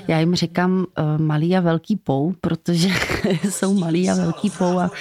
Já 0.07 0.19
jim 0.19 0.35
říkám 0.35 0.71
uh, 0.79 0.85
malý 1.21 1.57
a 1.57 1.59
velký 1.59 1.95
Pou, 1.95 2.33
protože 2.41 2.89
jsou 3.49 3.73
malý 3.73 4.09
a 4.09 4.15
velký 4.15 4.49
Pou 4.49 4.79
a, 4.79 4.91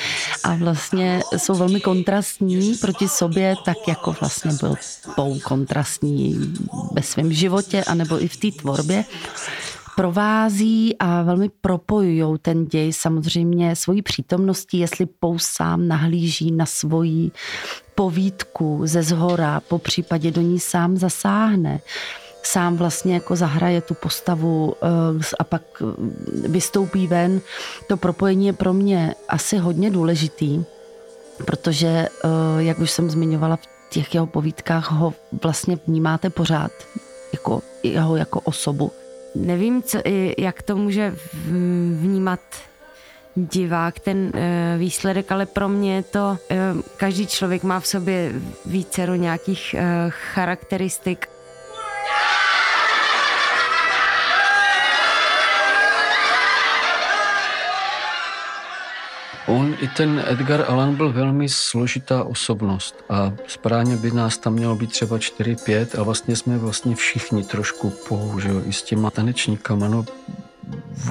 a 0.44 0.54
vlastně 0.54 1.20
jsou 1.36 1.54
velmi 1.54 1.80
kontrastní 1.80 2.74
proti 2.74 3.08
sobě, 3.08 3.54
tak 3.64 3.76
jako 3.88 4.16
vlastně 4.20 4.52
byl 4.60 4.74
Pou 5.14 5.38
kontrastní 5.40 6.54
ve 6.92 7.02
svém 7.02 7.32
životě 7.32 7.84
anebo 7.84 8.24
i 8.24 8.28
v 8.28 8.36
té 8.36 8.50
tvorbě 8.50 9.04
provází 9.98 10.96
a 10.98 11.22
velmi 11.22 11.48
propojují 11.60 12.38
ten 12.42 12.66
děj 12.66 12.92
samozřejmě 12.92 13.76
svojí 13.76 14.02
přítomností, 14.02 14.78
jestli 14.78 15.06
Pou 15.06 15.38
sám 15.38 15.88
nahlíží 15.88 16.52
na 16.52 16.66
svoji 16.66 17.30
povídku 17.94 18.80
ze 18.84 19.02
zhora, 19.02 19.60
po 19.60 19.78
případě 19.78 20.30
do 20.30 20.40
ní 20.40 20.60
sám 20.60 20.96
zasáhne 20.96 21.80
sám 22.42 22.76
vlastně 22.76 23.14
jako 23.14 23.36
zahraje 23.36 23.80
tu 23.80 23.94
postavu 23.94 24.74
eh, 24.82 24.88
a 25.38 25.44
pak 25.44 25.62
eh, 25.80 26.48
vystoupí 26.48 27.06
ven. 27.06 27.40
To 27.88 27.96
propojení 27.96 28.46
je 28.46 28.52
pro 28.52 28.72
mě 28.72 29.14
asi 29.28 29.56
hodně 29.56 29.90
důležitý, 29.90 30.64
protože, 31.44 31.88
eh, 31.88 32.28
jak 32.58 32.78
už 32.78 32.90
jsem 32.90 33.10
zmiňovala 33.10 33.56
v 33.56 33.66
těch 33.90 34.14
jeho 34.14 34.26
povídkách, 34.26 34.90
ho 34.90 35.14
vlastně 35.42 35.78
vnímáte 35.86 36.30
pořád 36.30 36.72
jako 37.32 37.62
jeho 37.82 38.16
jako 38.16 38.40
osobu 38.40 38.92
nevím, 39.34 39.82
co, 39.82 39.98
jak 40.38 40.62
to 40.62 40.76
může 40.76 41.14
vnímat 41.92 42.40
divák 43.46 44.00
ten 44.00 44.32
eh, 44.34 44.74
výsledek, 44.78 45.32
ale 45.32 45.46
pro 45.46 45.68
mě 45.68 46.02
to, 46.02 46.38
eh, 46.50 46.56
každý 46.96 47.26
člověk 47.26 47.62
má 47.62 47.80
v 47.80 47.86
sobě 47.86 48.32
vícero 48.66 49.14
nějakých 49.14 49.74
eh, 49.74 49.84
charakteristik 50.08 51.28
On 59.48 59.74
i 59.80 59.88
ten 59.88 60.24
Edgar 60.26 60.64
Allan 60.68 60.94
byl 60.94 61.12
velmi 61.12 61.48
složitá 61.48 62.24
osobnost 62.24 63.04
a 63.08 63.32
správně 63.46 63.96
by 63.96 64.10
nás 64.10 64.38
tam 64.38 64.52
mělo 64.52 64.76
být 64.76 64.90
třeba 64.90 65.16
4-5 65.16 66.00
a 66.00 66.02
vlastně 66.02 66.36
jsme 66.36 66.58
vlastně 66.58 66.94
všichni 66.94 67.44
trošku 67.44 67.90
pohou, 68.08 68.40
že 68.40 68.48
jo, 68.48 68.62
i 68.66 68.72
s 68.72 68.82
těma 68.82 69.10
tanečníkama. 69.10 69.88
No, 69.88 70.04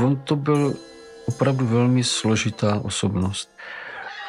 on 0.03 0.15
to 0.15 0.35
byl 0.35 0.73
opravdu 1.25 1.67
velmi 1.67 2.03
složitá 2.03 2.79
osobnost. 2.79 3.49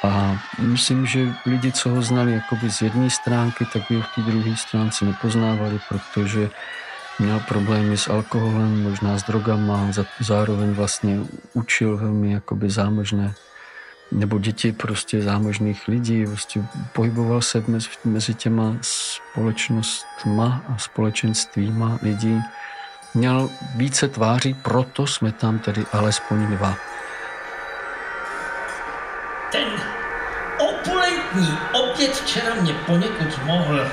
A 0.05 0.43
myslím, 0.59 1.07
že 1.07 1.33
lidi, 1.47 1.73
co 1.73 1.91
ho 1.91 2.03
znali 2.03 2.33
jakoby 2.33 2.71
z 2.71 2.83
jedné 2.83 3.11
stránky, 3.11 3.67
tak 3.73 3.83
by 3.91 3.97
ho 3.97 4.03
v 4.03 4.15
té 4.15 4.21
druhé 4.21 4.57
stránce 4.57 5.05
nepoznávali, 5.05 5.81
protože 5.89 6.51
měl 7.19 7.41
problémy 7.49 7.97
s 7.97 8.09
alkoholem, 8.09 8.83
možná 8.83 9.19
s 9.19 9.23
drogama, 9.23 9.91
zároveň 10.21 10.71
vlastně 10.71 11.21
učil 11.55 11.97
velmi 11.97 12.33
jakoby 12.33 12.71
zámožné 12.71 13.35
nebo 14.13 14.39
děti 14.39 14.73
prostě 14.73 15.23
zámožných 15.23 15.89
lidí, 15.89 16.27
prostě 16.27 16.63
pohyboval 16.93 17.43
se 17.43 17.65
mezi, 17.67 17.89
mezi 18.05 18.35
těma 18.35 18.77
společnostma 18.81 20.63
a 20.69 20.79
společenstvíma 20.79 21.99
lidí. 22.03 22.43
Měl 23.15 23.51
více 23.75 24.09
tváří, 24.09 24.55
proto 24.55 25.07
jsme 25.07 25.33
tam 25.33 25.59
tedy 25.59 25.85
alespoň 25.93 26.47
dva. 26.47 26.77
Ten 29.53 29.69
opulentní 30.59 31.59
oběd 31.73 32.17
včera 32.17 32.55
mě 32.55 32.73
poněkud 32.73 33.45
mohl. 33.45 33.87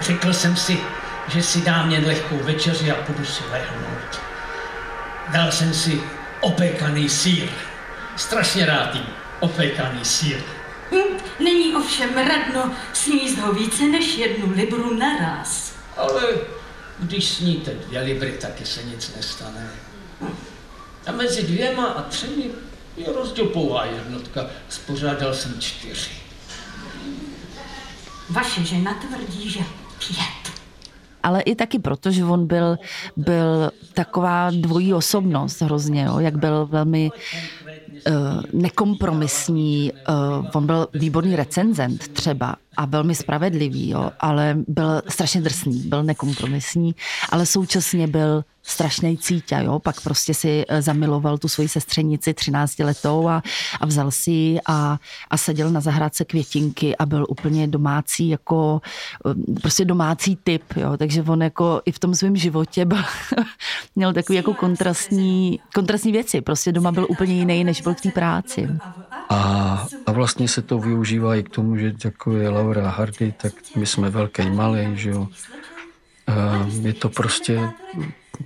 Řekl 0.00 0.32
jsem 0.32 0.56
si, 0.56 0.78
že 1.28 1.42
si 1.42 1.60
dám 1.60 1.90
jen 1.90 2.06
lehkou 2.06 2.36
večeři 2.36 2.90
a 2.90 2.94
půjdu 2.94 3.24
si 3.24 3.44
lehnout. 3.50 4.20
Dal 5.32 5.52
jsem 5.52 5.74
si 5.74 6.00
opékaný 6.40 7.08
sír 7.08 7.48
strašně 8.16 8.66
rád 8.66 8.94
jí 8.94 9.06
opékaný 9.40 10.04
sír. 10.04 10.42
Hm, 10.92 11.18
není 11.44 11.76
ovšem 11.76 12.14
radno 12.14 12.74
sníst 12.92 13.38
ho 13.38 13.52
více 13.52 13.82
než 13.82 14.16
jednu 14.16 14.54
libru 14.54 14.94
naraz. 14.94 15.74
Ale 15.96 16.22
když 16.98 17.28
sníte 17.28 17.70
dvě 17.70 18.00
libry, 18.00 18.32
taky 18.32 18.66
se 18.66 18.82
nic 18.82 19.16
nestane. 19.16 19.70
A 21.06 21.12
mezi 21.12 21.42
dvěma 21.42 21.86
a 21.86 22.02
třemi 22.02 22.44
je 22.96 23.12
rozdíl 23.12 23.44
pouhá 23.44 23.84
jednotka. 23.84 24.46
Spořádal 24.68 25.34
jsem 25.34 25.60
čtyři. 25.60 26.10
Vaše 28.30 28.64
žena 28.64 28.94
tvrdí, 28.94 29.50
že 29.50 29.60
pět 29.98 30.56
ale 31.26 31.40
i 31.40 31.54
taky 31.54 31.78
proto, 31.78 32.10
že 32.10 32.24
on 32.24 32.46
byl, 32.46 32.78
byl 33.16 33.70
taková 33.94 34.50
dvojí 34.50 34.94
osobnost 34.94 35.62
hrozně, 35.62 36.04
jo, 36.04 36.18
jak 36.18 36.38
byl 36.38 36.66
velmi 36.66 37.10
nekompromisní, 38.52 39.92
uh, 39.92 40.46
on 40.54 40.66
byl 40.66 40.88
výborný 40.94 41.36
recenzent 41.36 42.08
třeba 42.08 42.56
a 42.76 42.84
velmi 42.84 43.14
spravedlivý, 43.14 43.90
jo, 43.90 44.10
ale 44.20 44.56
byl 44.68 45.02
strašně 45.08 45.40
drsný, 45.40 45.78
byl 45.78 46.02
nekompromisní, 46.02 46.94
ale 47.30 47.46
současně 47.46 48.06
byl 48.06 48.44
strašný 48.66 49.18
cítě, 49.18 49.58
jo, 49.62 49.78
pak 49.78 50.00
prostě 50.00 50.34
si 50.34 50.64
eh, 50.68 50.82
zamiloval 50.82 51.38
tu 51.38 51.48
svoji 51.48 51.68
sestřenici 51.68 52.34
13 52.34 52.78
letou 52.78 53.28
a, 53.28 53.42
a 53.80 53.86
vzal 53.86 54.10
si 54.10 54.30
ji 54.30 54.60
a, 54.68 54.98
a 55.30 55.36
seděl 55.36 55.70
na 55.70 55.80
zahrádce 55.80 56.24
květinky 56.24 56.96
a 56.96 57.06
byl 57.06 57.26
úplně 57.28 57.66
domácí, 57.68 58.28
jako 58.28 58.80
prostě 59.62 59.84
domácí 59.84 60.38
typ, 60.44 60.62
jo, 60.76 60.96
takže 60.96 61.22
on 61.22 61.42
jako 61.42 61.82
i 61.84 61.92
v 61.92 61.98
tom 61.98 62.14
svém 62.14 62.36
životě 62.36 62.84
byl, 62.84 62.98
měl 63.96 64.12
takový 64.12 64.36
jako 64.36 64.54
kontrastní, 64.54 65.60
kontrastní 65.74 66.12
věci, 66.12 66.40
prostě 66.40 66.72
doma 66.72 66.92
byl 66.92 67.06
úplně 67.10 67.34
jiný, 67.34 67.64
než 67.64 67.80
byl 67.80 67.94
v 67.94 68.00
té 68.00 68.10
práci. 68.10 68.68
A, 69.28 69.86
a 70.06 70.12
vlastně 70.12 70.48
se 70.48 70.62
to 70.62 70.78
využívá 70.78 71.36
i 71.36 71.42
k 71.42 71.48
tomu, 71.48 71.76
že 71.76 71.92
jako 72.04 72.32
je 72.32 72.48
Laura 72.66 72.90
Hardy, 72.90 73.32
tak 73.32 73.52
my 73.76 73.86
jsme 73.86 74.10
velký 74.10 74.50
malý, 74.50 74.86
že 74.94 75.10
jo. 75.10 75.28
Je 76.82 76.92
to 76.92 77.08
prostě 77.08 77.70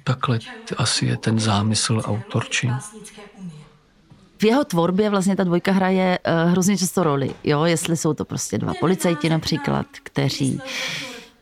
takhle 0.05 0.39
asi 0.77 1.07
je 1.07 1.17
ten 1.17 1.39
zámysl 1.39 2.03
autorčí. 2.05 2.71
v 4.39 4.45
jeho 4.45 4.65
tvorbě 4.65 5.11
vlastně 5.11 5.37
ta 5.37 5.45
dvojka 5.45 5.73
hraje 5.73 6.19
uh, 6.19 6.51
hrozně 6.51 6.79
často 6.79 7.03
roli, 7.03 7.35
jo, 7.45 7.65
jestli 7.65 7.97
jsou 7.97 8.15
to 8.15 8.25
prostě 8.25 8.59
dva 8.59 8.73
policajti 8.81 9.29
například, 9.29 9.87
kteří 10.03 10.61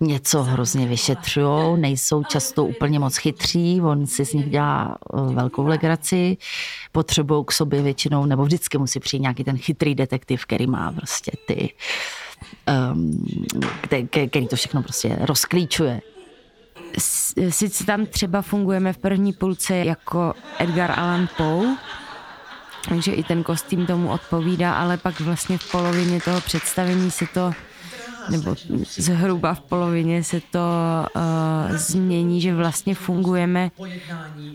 něco 0.00 0.42
hrozně 0.42 0.86
vyšetřují, 0.86 1.80
nejsou 1.80 2.24
často 2.24 2.64
úplně 2.64 2.98
moc 2.98 3.16
chytří, 3.16 3.80
on 3.80 4.06
si 4.06 4.24
z 4.24 4.32
nich 4.32 4.50
dělá 4.50 4.96
uh, 5.12 5.34
velkou 5.34 5.66
legraci, 5.66 6.36
potřebují 6.92 7.44
k 7.44 7.52
sobě 7.52 7.82
většinou, 7.82 8.26
nebo 8.26 8.44
vždycky 8.44 8.78
musí 8.78 9.00
přijít 9.00 9.20
nějaký 9.20 9.44
ten 9.44 9.58
chytrý 9.58 9.94
detektiv, 9.94 10.42
který 10.42 10.66
má 10.66 10.92
prostě 10.92 11.32
ty, 11.46 11.70
um, 12.92 13.26
který 14.30 14.46
to 14.48 14.56
všechno 14.56 14.82
prostě 14.82 15.16
rozklíčuje. 15.20 16.00
Sice 17.48 17.84
tam 17.84 18.06
třeba 18.06 18.42
fungujeme 18.42 18.92
v 18.92 18.98
první 18.98 19.32
půlce 19.32 19.76
jako 19.76 20.34
Edgar 20.58 20.90
Allan 20.90 21.28
Poe, 21.36 21.76
takže 22.88 23.12
i 23.12 23.22
ten 23.22 23.42
kostým 23.42 23.86
tomu 23.86 24.10
odpovídá, 24.10 24.74
ale 24.74 24.96
pak 24.96 25.20
vlastně 25.20 25.58
v 25.58 25.70
polovině 25.70 26.20
toho 26.20 26.40
představení 26.40 27.10
se 27.10 27.26
to 27.34 27.52
nebo 28.30 28.54
zhruba 28.96 29.54
v 29.54 29.60
polovině 29.60 30.24
se 30.24 30.40
to 30.40 30.58
uh, 31.16 31.76
změní, 31.76 32.40
že 32.40 32.54
vlastně 32.54 32.94
fungujeme 32.94 33.70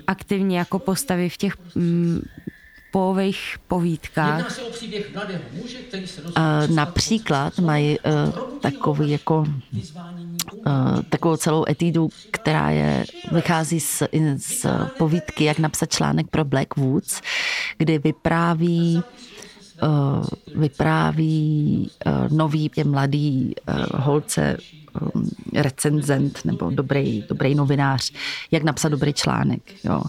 aktivně 0.07 0.57
jako 0.57 0.79
postavy 0.79 1.29
v 1.29 1.37
těch 1.37 1.53
um, 1.75 2.21
pových 2.93 3.57
povídkách. 3.67 4.61
Uh, 6.37 6.75
například 6.75 7.59
mají 7.59 7.97
uh, 7.99 8.59
takový 8.59 9.09
jako 9.09 9.39
uh, 9.39 11.01
takovou 11.09 11.37
celou 11.37 11.65
etídu, 11.69 12.09
která 12.31 12.69
je, 12.69 13.05
vychází 13.31 13.79
z, 13.79 14.03
z 14.37 14.65
povídky, 14.97 15.43
jak 15.43 15.59
napsat 15.59 15.89
článek 15.89 16.27
pro 16.27 16.45
Black 16.45 16.77
Woods, 16.77 17.21
kdy 17.77 17.97
vypráví 17.97 19.03
vypráví 20.55 21.89
nový, 22.29 22.71
je 22.77 22.83
mladý 22.83 23.55
holce 23.93 24.57
recenzent 25.53 26.45
nebo 26.45 26.69
dobrý, 26.69 27.23
dobrý 27.29 27.55
novinář, 27.55 28.11
jak 28.51 28.63
napsat 28.63 28.89
dobrý 28.89 29.13
článek. 29.13 29.61
Jo. 29.83 30.01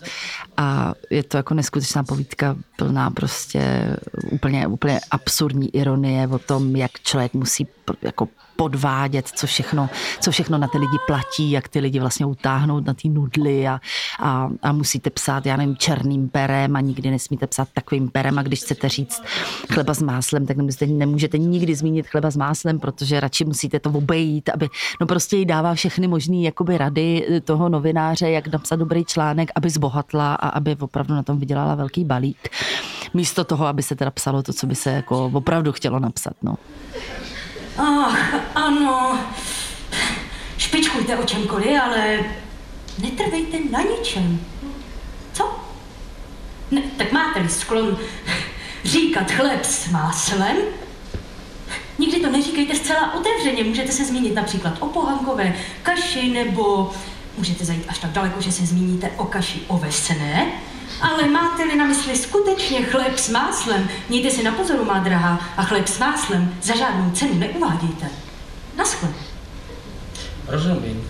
A 0.57 0.95
je 1.11 1.23
to 1.23 1.37
jako 1.37 1.55
neskutečná 1.55 2.03
povídka 2.03 2.57
plná 2.77 3.11
prostě 3.11 3.97
úplně, 4.31 4.67
úplně 4.67 5.01
absurdní 5.11 5.77
ironie 5.77 6.29
o 6.29 6.39
tom, 6.39 6.77
jak 6.77 6.91
člověk 7.01 7.35
musí 7.35 7.67
jako 8.03 8.29
podvádět, 8.57 9.29
co 9.29 9.47
všechno, 9.47 9.91
co 10.21 10.31
všechno 10.31 10.59
na 10.59 10.69
ty 10.69 10.79
lidi 10.79 10.97
platí, 11.07 11.51
jak 11.51 11.69
ty 11.69 11.81
lidi 11.81 12.01
vlastně 12.01 12.27
utáhnout 12.27 12.87
na 12.87 12.95
ty 12.95 13.09
nudly 13.09 13.69
a, 13.69 13.81
a, 14.21 14.51
a 14.63 14.73
musíte 14.73 15.11
psát, 15.11 15.47
já 15.47 15.57
nevím, 15.57 15.77
černým 15.77 16.29
perem 16.29 16.77
a 16.77 16.81
nikdy 16.81 17.11
nesmíte 17.11 17.47
psát 17.47 17.69
takovým 17.75 18.09
perem 18.09 18.39
a 18.39 18.43
když 18.43 18.61
chcete 18.61 18.89
říct 18.89 19.23
chleba 19.73 19.95
s 19.95 20.03
máslem, 20.03 20.47
tak 20.47 20.57
nemůžete, 20.57 20.87
nemůžete 20.87 21.39
nikdy 21.39 21.75
zmínit 21.75 22.07
chleba 22.07 22.31
s 22.31 22.37
máslem, 22.37 22.81
protože 22.81 23.21
radši 23.21 23.45
musíte 23.45 23.81
to 23.81 23.91
obejít, 23.91 24.49
aby, 24.49 24.69
no 25.01 25.07
prostě 25.07 25.37
jí 25.37 25.45
dává 25.47 25.75
všechny 25.75 26.09
možné 26.09 26.37
jakoby 26.37 26.79
rady 26.79 27.27
toho 27.45 27.69
novináře, 27.69 28.31
jak 28.31 28.47
napsat 28.47 28.77
dobrý 28.77 29.05
článek, 29.05 29.51
aby 29.55 29.71
zbohatla 29.71 30.35
a 30.35 30.49
aby 30.49 30.77
opravdu 30.81 31.15
na 31.15 31.23
tom 31.23 31.39
vydělala 31.39 31.75
velký 31.75 32.05
balík. 32.05 32.49
Místo 33.15 33.45
toho, 33.45 33.67
aby 33.67 33.83
se 33.83 33.97
teda 33.97 34.11
psalo 34.11 34.43
to, 34.43 34.53
co 34.53 34.67
by 34.67 34.75
se 34.75 34.91
jako 34.91 35.31
opravdu 35.35 35.73
chtělo 35.73 35.99
napsat. 35.99 36.33
No. 36.43 36.57
Ach, 37.77 38.35
ano. 38.55 39.19
Špičkujte 40.59 41.17
o 41.17 41.25
čemkoliv, 41.25 41.81
ale 41.83 42.19
netrvejte 42.99 43.59
na 43.71 43.81
ničem. 43.83 44.41
Co? 45.33 45.61
Ne, 46.71 46.83
tak 46.97 47.13
máte-li 47.13 47.49
sklon 47.49 47.99
říkat 48.85 49.31
chleb 49.31 49.65
s 49.65 49.89
máslem, 49.89 50.57
nikdy 51.99 52.21
to 52.21 52.31
neříkejte 52.31 52.75
zcela 52.75 53.15
otevřeně. 53.15 53.65
Můžete 53.65 53.93
se 53.93 54.05
zmínit 54.05 54.35
například 54.35 54.75
o 54.81 54.87
pohankové 54.87 55.57
kaši, 55.83 56.29
nebo 56.29 56.93
můžete 57.39 57.65
zajít 57.65 57.85
až 57.89 57.99
tak 57.99 58.11
daleko, 58.11 58.41
že 58.41 58.53
se 58.53 58.67
zmíníte 58.67 59.11
o 59.17 59.25
kaši 59.25 59.61
ovesné, 59.69 60.53
ale 61.01 61.29
máte-li 61.29 61.77
na 61.77 61.87
mysli 61.87 62.17
skutečně 62.17 62.83
chleb 62.83 63.19
s 63.19 63.29
máslem, 63.29 63.89
mějte 64.09 64.31
si 64.31 64.43
na 64.43 64.53
pozoru, 64.53 64.85
má 64.85 64.99
drahá, 64.99 65.41
a 65.57 65.63
chleb 65.65 65.89
s 65.89 65.99
máslem 65.99 66.55
za 66.63 66.77
žádnou 66.77 67.11
cenu 67.11 67.35
neuvádějte. 67.35 68.07
Naschle. 68.77 69.09
Rozumím. 70.49 71.03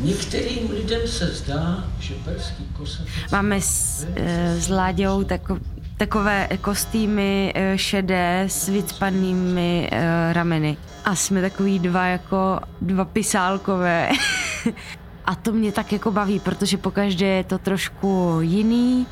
Některým 0.00 0.70
lidem 0.70 1.08
se 1.08 1.26
zdá, 1.26 1.84
že 2.00 2.14
perský 2.14 2.64
kosatec... 2.76 3.08
Máme 3.32 3.60
s, 3.60 4.06
e, 4.16 4.60
s 4.60 4.68
Láďou 4.68 5.24
tako, 5.24 5.58
takové 5.96 6.48
kostýmy 6.60 7.52
e, 7.54 7.78
šedé 7.78 8.44
s 8.48 8.68
vycpanými 8.68 9.88
e, 9.92 10.32
rameny. 10.32 10.76
A 11.04 11.14
jsme 11.14 11.40
takový 11.40 11.78
dva 11.78 12.06
jako 12.06 12.60
dva 12.80 13.04
pisálkové. 13.04 14.08
A 15.24 15.34
to 15.34 15.52
mě 15.52 15.72
tak 15.72 15.92
jako 15.92 16.10
baví, 16.10 16.40
protože 16.40 16.76
pokaždé 16.78 17.26
je 17.26 17.44
to 17.44 17.58
trošku 17.58 18.38
jiný, 18.40 19.06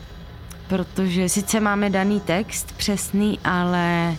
protože 0.68 1.28
sice 1.28 1.60
máme 1.60 1.90
daný 1.90 2.20
text 2.20 2.72
přesný, 2.76 3.38
ale 3.44 4.16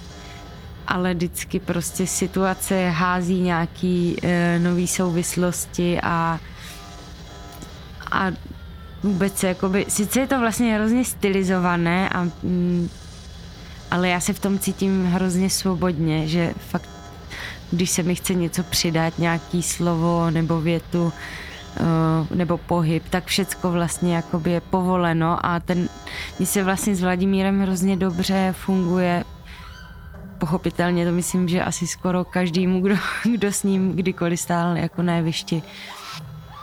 ale 0.88 1.14
vždycky 1.14 1.60
prostě 1.60 2.08
situace 2.08 2.90
hází 2.90 3.42
nějaký 3.42 4.16
e, 4.22 4.60
nový 4.60 4.88
souvislosti 4.88 6.02
a 6.04 6.40
a 8.12 8.32
vůbec 9.04 9.38
se 9.38 9.48
jakoby, 9.48 9.86
sice 9.88 10.20
je 10.20 10.28
to 10.28 10.40
vlastně 10.40 10.76
hrozně 10.76 11.06
stylizované, 11.06 12.10
a, 12.10 12.24
mm, 12.24 12.90
ale 13.92 14.10
já 14.10 14.20
se 14.20 14.34
v 14.34 14.40
tom 14.40 14.60
cítím 14.60 15.06
hrozně 15.06 15.50
svobodně, 15.50 16.28
že 16.28 16.54
fakt, 16.70 16.90
když 17.72 17.90
se 17.90 18.04
mi 18.04 18.16
chce 18.16 18.34
něco 18.34 18.64
přidat, 18.64 19.20
nějaký 19.20 19.64
slovo 19.64 20.32
nebo 20.32 20.62
větu, 20.62 21.14
nebo 22.36 22.58
pohyb, 22.58 23.04
tak 23.10 23.26
všecko 23.26 23.72
vlastně 23.72 24.16
jakoby 24.16 24.52
je 24.52 24.62
povoleno 24.62 25.46
a 25.46 25.60
ten, 25.60 25.90
mně 26.40 26.46
se 26.46 26.64
vlastně 26.64 26.96
s 26.96 27.02
Vladimírem 27.02 27.62
hrozně 27.62 27.98
dobře 27.98 28.54
funguje. 28.58 29.24
Pochopitelně 30.38 31.06
to 31.06 31.12
myslím, 31.12 31.48
že 31.48 31.64
asi 31.64 31.88
skoro 31.88 32.26
každému, 32.26 32.82
kdo, 32.82 32.96
kdo 33.32 33.52
s 33.52 33.64
ním 33.64 33.92
kdykoliv 33.92 34.40
stál 34.40 34.78
jako 34.78 35.02
na 35.02 35.16
jevišti, 35.16 35.64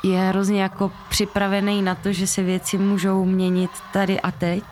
je 0.05 0.19
hrozně 0.19 0.63
jako 0.63 0.93
připravený 1.09 1.83
na 1.83 1.95
to, 1.95 2.13
že 2.13 2.27
se 2.27 2.43
věci 2.43 2.79
můžou 2.79 3.25
měnit 3.25 3.71
tady 3.93 4.21
a 4.21 4.31
teď. 4.31 4.65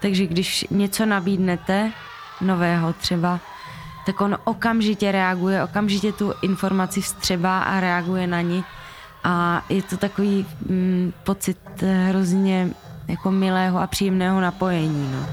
Takže 0.00 0.26
když 0.26 0.66
něco 0.70 1.06
nabídnete, 1.06 1.92
nového 2.40 2.92
třeba, 2.92 3.40
tak 4.06 4.20
on 4.20 4.38
okamžitě 4.44 5.12
reaguje, 5.12 5.64
okamžitě 5.64 6.12
tu 6.12 6.32
informaci 6.42 7.00
vstřebá 7.00 7.60
a 7.60 7.80
reaguje 7.80 8.26
na 8.26 8.40
ní 8.40 8.64
a 9.26 9.64
je 9.68 9.82
to 9.82 9.96
takový 9.96 10.46
mm, 10.68 11.12
pocit 11.24 11.58
hrozně 11.82 12.70
jako 13.08 13.30
milého 13.30 13.78
a 13.78 13.86
příjemného 13.86 14.40
napojení. 14.40 15.12
No. 15.12 15.26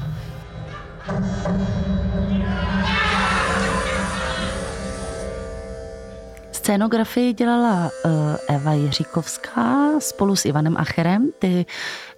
Scénografii 6.52 7.34
dělala 7.34 7.90
uh, 8.06 8.12
Eva 8.50 8.74
Jiříkovská 8.74 10.00
spolu 10.00 10.36
s 10.36 10.46
Ivanem 10.46 10.78
Acherem. 10.78 11.30
Ty 11.40 11.66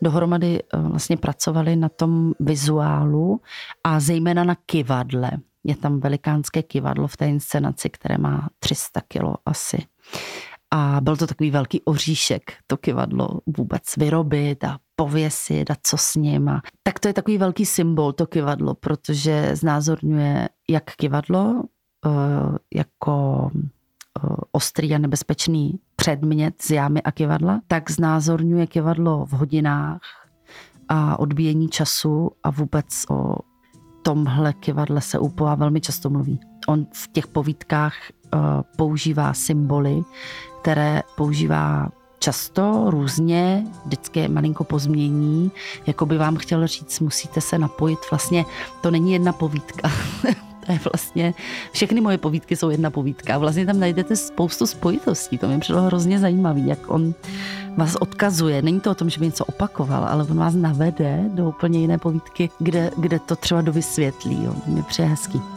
dohromady 0.01 0.59
uh, 0.63 0.89
vlastně 0.89 1.17
pracovali 1.17 1.75
na 1.75 1.89
tom 1.89 2.33
vizuálu 2.39 3.41
a 3.83 3.99
zejména 3.99 4.43
na 4.43 4.55
kivadle. 4.65 5.31
Je 5.63 5.75
tam 5.75 5.99
velikánské 5.99 6.63
kivadlo 6.63 7.07
v 7.07 7.17
té 7.17 7.27
inscenaci, 7.27 7.89
které 7.89 8.17
má 8.17 8.49
300 8.59 9.01
kilo 9.07 9.35
asi. 9.45 9.77
A 10.75 11.01
byl 11.01 11.17
to 11.17 11.27
takový 11.27 11.51
velký 11.51 11.81
oříšek, 11.81 12.53
to 12.67 12.77
kivadlo 12.77 13.29
vůbec 13.57 13.83
vyrobit 13.97 14.63
a 14.63 14.77
pověsit 14.95 15.71
a 15.71 15.75
co 15.83 15.97
s 15.97 16.15
ním. 16.15 16.49
A 16.49 16.61
tak 16.83 16.99
to 16.99 17.07
je 17.07 17.13
takový 17.13 17.37
velký 17.37 17.65
symbol, 17.65 18.13
to 18.13 18.27
kivadlo, 18.27 18.75
protože 18.75 19.49
znázorňuje 19.53 20.49
jak 20.69 20.83
kivadlo 20.95 21.63
eh, 22.05 22.09
jako 22.75 23.49
eh, 23.53 24.35
ostrý 24.51 24.95
a 24.95 24.97
nebezpečný 24.97 25.79
předmět 25.95 26.61
z 26.61 26.71
jámy 26.71 27.01
a 27.01 27.11
kivadla, 27.11 27.61
tak 27.67 27.91
znázorňuje 27.91 28.67
kivadlo 28.67 29.25
v 29.25 29.31
hodinách 29.31 30.01
a 30.89 31.19
odbíjení 31.19 31.69
času 31.69 32.31
a 32.43 32.51
vůbec 32.51 33.05
o 33.09 33.35
tomhle 34.01 34.53
kivadle 34.53 35.01
se 35.01 35.19
Úpová 35.19 35.55
velmi 35.55 35.81
často 35.81 36.09
mluví. 36.09 36.39
On 36.67 36.85
v 36.93 37.07
těch 37.11 37.27
povídkách 37.27 37.93
uh, 38.33 38.41
používá 38.77 39.33
symboly, 39.33 40.01
které 40.65 41.03
používá 41.15 41.89
často, 42.19 42.85
různě, 42.87 43.63
vždycky 43.85 44.27
malinko 44.27 44.63
pozmění, 44.63 45.51
jako 45.87 46.05
by 46.05 46.17
vám 46.17 46.35
chtěl 46.35 46.67
říct, 46.67 46.99
musíte 46.99 47.41
se 47.41 47.59
napojit, 47.59 47.99
vlastně 48.11 48.45
to 48.81 48.91
není 48.91 49.13
jedna 49.13 49.33
povídka, 49.33 49.91
to 50.65 50.71
je 50.71 50.79
vlastně, 50.91 51.33
všechny 51.71 52.01
moje 52.01 52.17
povídky 52.17 52.55
jsou 52.55 52.69
jedna 52.69 52.89
povídka 52.89 53.37
vlastně 53.37 53.65
tam 53.65 53.79
najdete 53.79 54.15
spoustu 54.15 54.67
spojitostí, 54.67 55.37
to 55.37 55.47
mi 55.47 55.59
přišlo 55.59 55.81
hrozně 55.81 56.19
zajímavý, 56.19 56.67
jak 56.67 56.79
on 56.87 57.13
vás 57.77 57.95
odkazuje. 57.95 58.61
Není 58.61 58.79
to 58.79 58.91
o 58.91 58.95
tom, 58.95 59.09
že 59.09 59.19
by 59.19 59.25
něco 59.25 59.45
opakoval, 59.45 60.05
ale 60.05 60.23
on 60.23 60.37
vás 60.37 60.53
navede 60.53 61.23
do 61.27 61.49
úplně 61.49 61.79
jiné 61.79 61.97
povídky, 61.97 62.49
kde, 62.59 62.91
kde 62.97 63.19
to 63.19 63.35
třeba 63.35 63.61
dovysvětlí. 63.61 64.43
Jo. 64.43 64.53
Mě 64.67 64.83
přijde 64.83 65.07
hezký. 65.07 65.54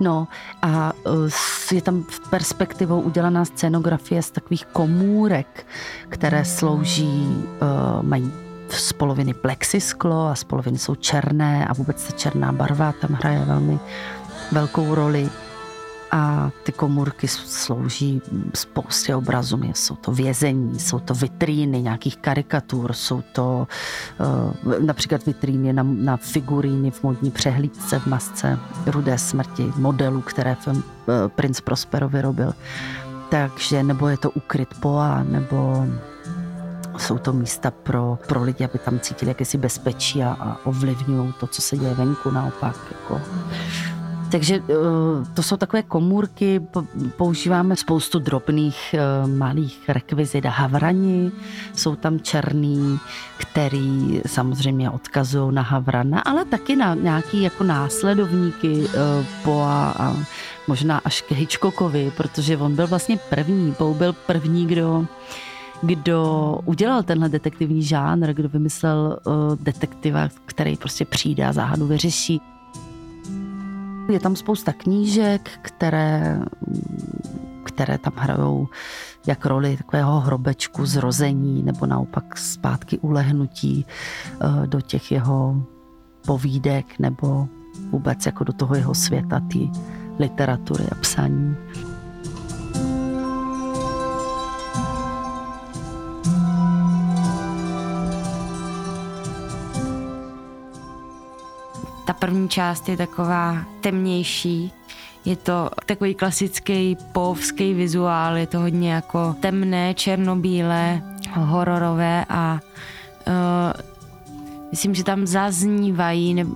No 0.00 0.28
a 0.62 0.92
e, 1.70 1.74
je 1.74 1.82
tam 1.82 2.02
v 2.02 2.30
perspektivou 2.30 3.00
udělaná 3.00 3.44
scénografie 3.44 4.22
z 4.22 4.30
takových 4.30 4.66
komůrek, 4.66 5.66
které 6.08 6.44
slouží, 6.44 7.26
e, 7.36 8.02
mají 8.02 8.32
z 8.70 8.92
poloviny 8.92 9.34
plexisklo 9.34 10.26
a 10.26 10.34
z 10.34 10.44
poloviny 10.44 10.78
jsou 10.78 10.94
černé 10.94 11.66
a 11.66 11.72
vůbec 11.72 12.04
ta 12.04 12.12
černá 12.12 12.52
barva 12.52 12.92
tam 12.92 13.12
hraje 13.12 13.44
velmi 13.44 13.78
velkou 14.52 14.94
roli 14.94 15.30
a 16.10 16.50
ty 16.62 16.72
komůrky 16.72 17.28
slouží 17.28 18.22
spoustě 18.54 19.14
obrazů. 19.14 19.60
Jsou 19.74 19.96
to 19.96 20.12
vězení, 20.12 20.80
jsou 20.80 20.98
to 20.98 21.14
vitríny 21.14 21.82
nějakých 21.82 22.16
karikatur, 22.16 22.92
jsou 22.92 23.22
to 23.32 23.68
uh, 24.64 24.74
například 24.78 25.26
vitríny 25.26 25.72
na, 25.72 25.82
na 25.82 26.16
figuríny 26.16 26.90
v 26.90 27.02
modní 27.02 27.30
přehlídce 27.30 27.98
v 27.98 28.06
masce 28.06 28.58
Rudé 28.86 29.18
smrti, 29.18 29.72
modelů, 29.76 30.20
které 30.20 30.54
film 30.54 30.82
Prince 31.28 31.62
Prospero 31.62 32.08
vyrobil. 32.08 32.52
Takže 33.28 33.82
nebo 33.82 34.08
je 34.08 34.16
to 34.16 34.30
ukryt 34.30 34.68
poa, 34.80 35.22
nebo 35.22 35.86
jsou 36.98 37.18
to 37.18 37.32
místa 37.32 37.70
pro, 37.70 38.18
pro 38.28 38.42
lidi, 38.42 38.64
aby 38.64 38.78
tam 38.78 39.00
cítili 39.00 39.30
jakési 39.30 39.58
bezpečí 39.58 40.22
a, 40.22 40.36
a 40.40 40.56
ovlivňují 40.64 41.32
to, 41.40 41.46
co 41.46 41.62
se 41.62 41.76
děje 41.76 41.94
venku 41.94 42.30
naopak. 42.30 42.76
Jako. 42.92 43.20
Takže 44.30 44.54
eh, 44.54 44.62
to 45.34 45.42
jsou 45.42 45.56
takové 45.56 45.82
komůrky, 45.82 46.60
používáme 47.16 47.76
spoustu 47.76 48.18
drobných 48.18 48.94
eh, 48.94 49.26
malých 49.26 49.88
rekvizit 49.88 50.46
a 50.46 50.50
havrani, 50.50 51.32
jsou 51.74 51.96
tam 51.96 52.20
černý, 52.20 52.98
který 53.36 54.22
samozřejmě 54.26 54.90
odkazují 54.90 55.54
na 55.54 55.62
havrana, 55.62 56.20
ale 56.20 56.44
taky 56.44 56.76
na 56.76 56.94
nějaký 56.94 57.42
jako 57.42 57.64
následovníky 57.64 58.84
eh, 58.88 59.26
Poa 59.44 59.94
a 59.98 60.16
možná 60.66 61.00
až 61.04 61.22
k 61.22 61.32
Hitchcockovi, 61.32 62.12
protože 62.16 62.56
on 62.56 62.76
byl 62.76 62.86
vlastně 62.86 63.18
první, 63.30 63.72
Poe 63.72 63.94
byl 63.94 64.12
první, 64.12 64.66
kdo 64.66 65.06
kdo 65.82 66.58
udělal 66.64 67.02
tenhle 67.02 67.28
detektivní 67.28 67.82
žánr, 67.82 68.32
kdo 68.32 68.48
vymyslel 68.48 69.18
uh, 69.26 69.34
detektiva, 69.60 70.28
který 70.46 70.76
prostě 70.76 71.04
přijde 71.04 71.46
a 71.46 71.52
záhadu 71.52 71.86
vyřeší. 71.86 72.40
Je 74.08 74.20
tam 74.20 74.36
spousta 74.36 74.72
knížek, 74.72 75.50
které, 75.62 76.40
které 77.64 77.98
tam 77.98 78.12
hrajou 78.16 78.68
jak 79.26 79.46
roli 79.46 79.76
takového 79.76 80.20
hrobečku 80.20 80.86
zrození 80.86 81.62
nebo 81.62 81.86
naopak 81.86 82.38
zpátky 82.38 82.98
ulehnutí 82.98 83.86
eh, 83.86 84.66
do 84.66 84.80
těch 84.80 85.12
jeho 85.12 85.62
povídek 86.26 86.98
nebo 86.98 87.48
vůbec 87.90 88.26
jako 88.26 88.44
do 88.44 88.52
toho 88.52 88.74
jeho 88.74 88.94
světa, 88.94 89.40
ty 89.40 89.70
literatury 90.18 90.84
a 90.92 90.94
psaní. 90.94 91.56
Ta 102.06 102.12
první 102.12 102.48
část 102.48 102.88
je 102.88 102.96
taková 102.96 103.64
temnější, 103.80 104.72
je 105.24 105.36
to 105.36 105.70
takový 105.86 106.14
klasický 106.14 106.96
povský 107.12 107.74
vizuál, 107.74 108.36
je 108.36 108.46
to 108.46 108.60
hodně 108.60 108.92
jako 108.92 109.36
temné, 109.40 109.94
černobílé, 109.94 111.02
hororové 111.32 112.24
a 112.28 112.60
uh, 113.26 113.80
myslím, 114.70 114.94
že 114.94 115.04
tam 115.04 115.26
zaznívají 115.26 116.34
ne, 116.34 116.46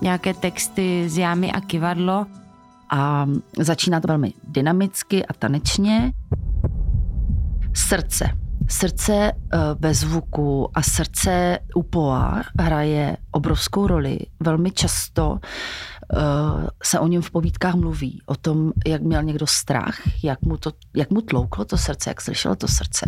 nějaké 0.00 0.34
texty 0.34 1.08
z 1.08 1.18
jámy 1.18 1.52
a 1.52 1.60
kivadlo. 1.60 2.26
A 2.90 3.26
začíná 3.58 4.00
to 4.00 4.08
velmi 4.08 4.32
dynamicky 4.48 5.26
a 5.26 5.32
tanečně. 5.32 6.12
Srdce 7.74 8.43
Srdce 8.68 9.14
eh, 9.14 9.58
ve 9.78 9.94
zvuku 9.94 10.68
a 10.74 10.82
srdce 10.82 11.58
u 11.74 11.82
Poa 11.82 12.42
hraje 12.60 13.16
obrovskou 13.30 13.86
roli. 13.86 14.18
Velmi 14.40 14.70
často 14.70 15.38
eh, 15.42 16.18
se 16.82 16.98
o 16.98 17.06
něm 17.06 17.22
v 17.22 17.30
povídkách 17.30 17.74
mluví, 17.74 18.22
o 18.26 18.34
tom, 18.34 18.72
jak 18.86 19.02
měl 19.02 19.22
někdo 19.22 19.46
strach, 19.46 19.98
jak 20.24 20.42
mu, 20.42 20.56
to, 20.56 20.70
jak 20.96 21.10
mu 21.10 21.20
tlouklo 21.20 21.64
to 21.64 21.76
srdce, 21.76 22.10
jak 22.10 22.20
slyšelo 22.20 22.56
to 22.56 22.68
srdce. 22.68 23.06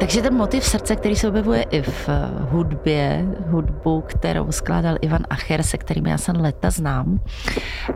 Takže 0.00 0.22
ten 0.22 0.34
motiv 0.34 0.64
srdce, 0.64 0.96
který 0.96 1.16
se 1.16 1.28
objevuje 1.28 1.62
i 1.62 1.82
v 1.82 2.08
eh, 2.08 2.28
hudbě, 2.50 3.26
hudbu, 3.46 4.00
kterou 4.00 4.52
skládal 4.52 4.96
Ivan 5.00 5.22
Acher, 5.30 5.62
se 5.62 5.78
kterým 5.78 6.06
já 6.06 6.18
jsem 6.18 6.36
leta 6.36 6.70
znám. 6.70 7.20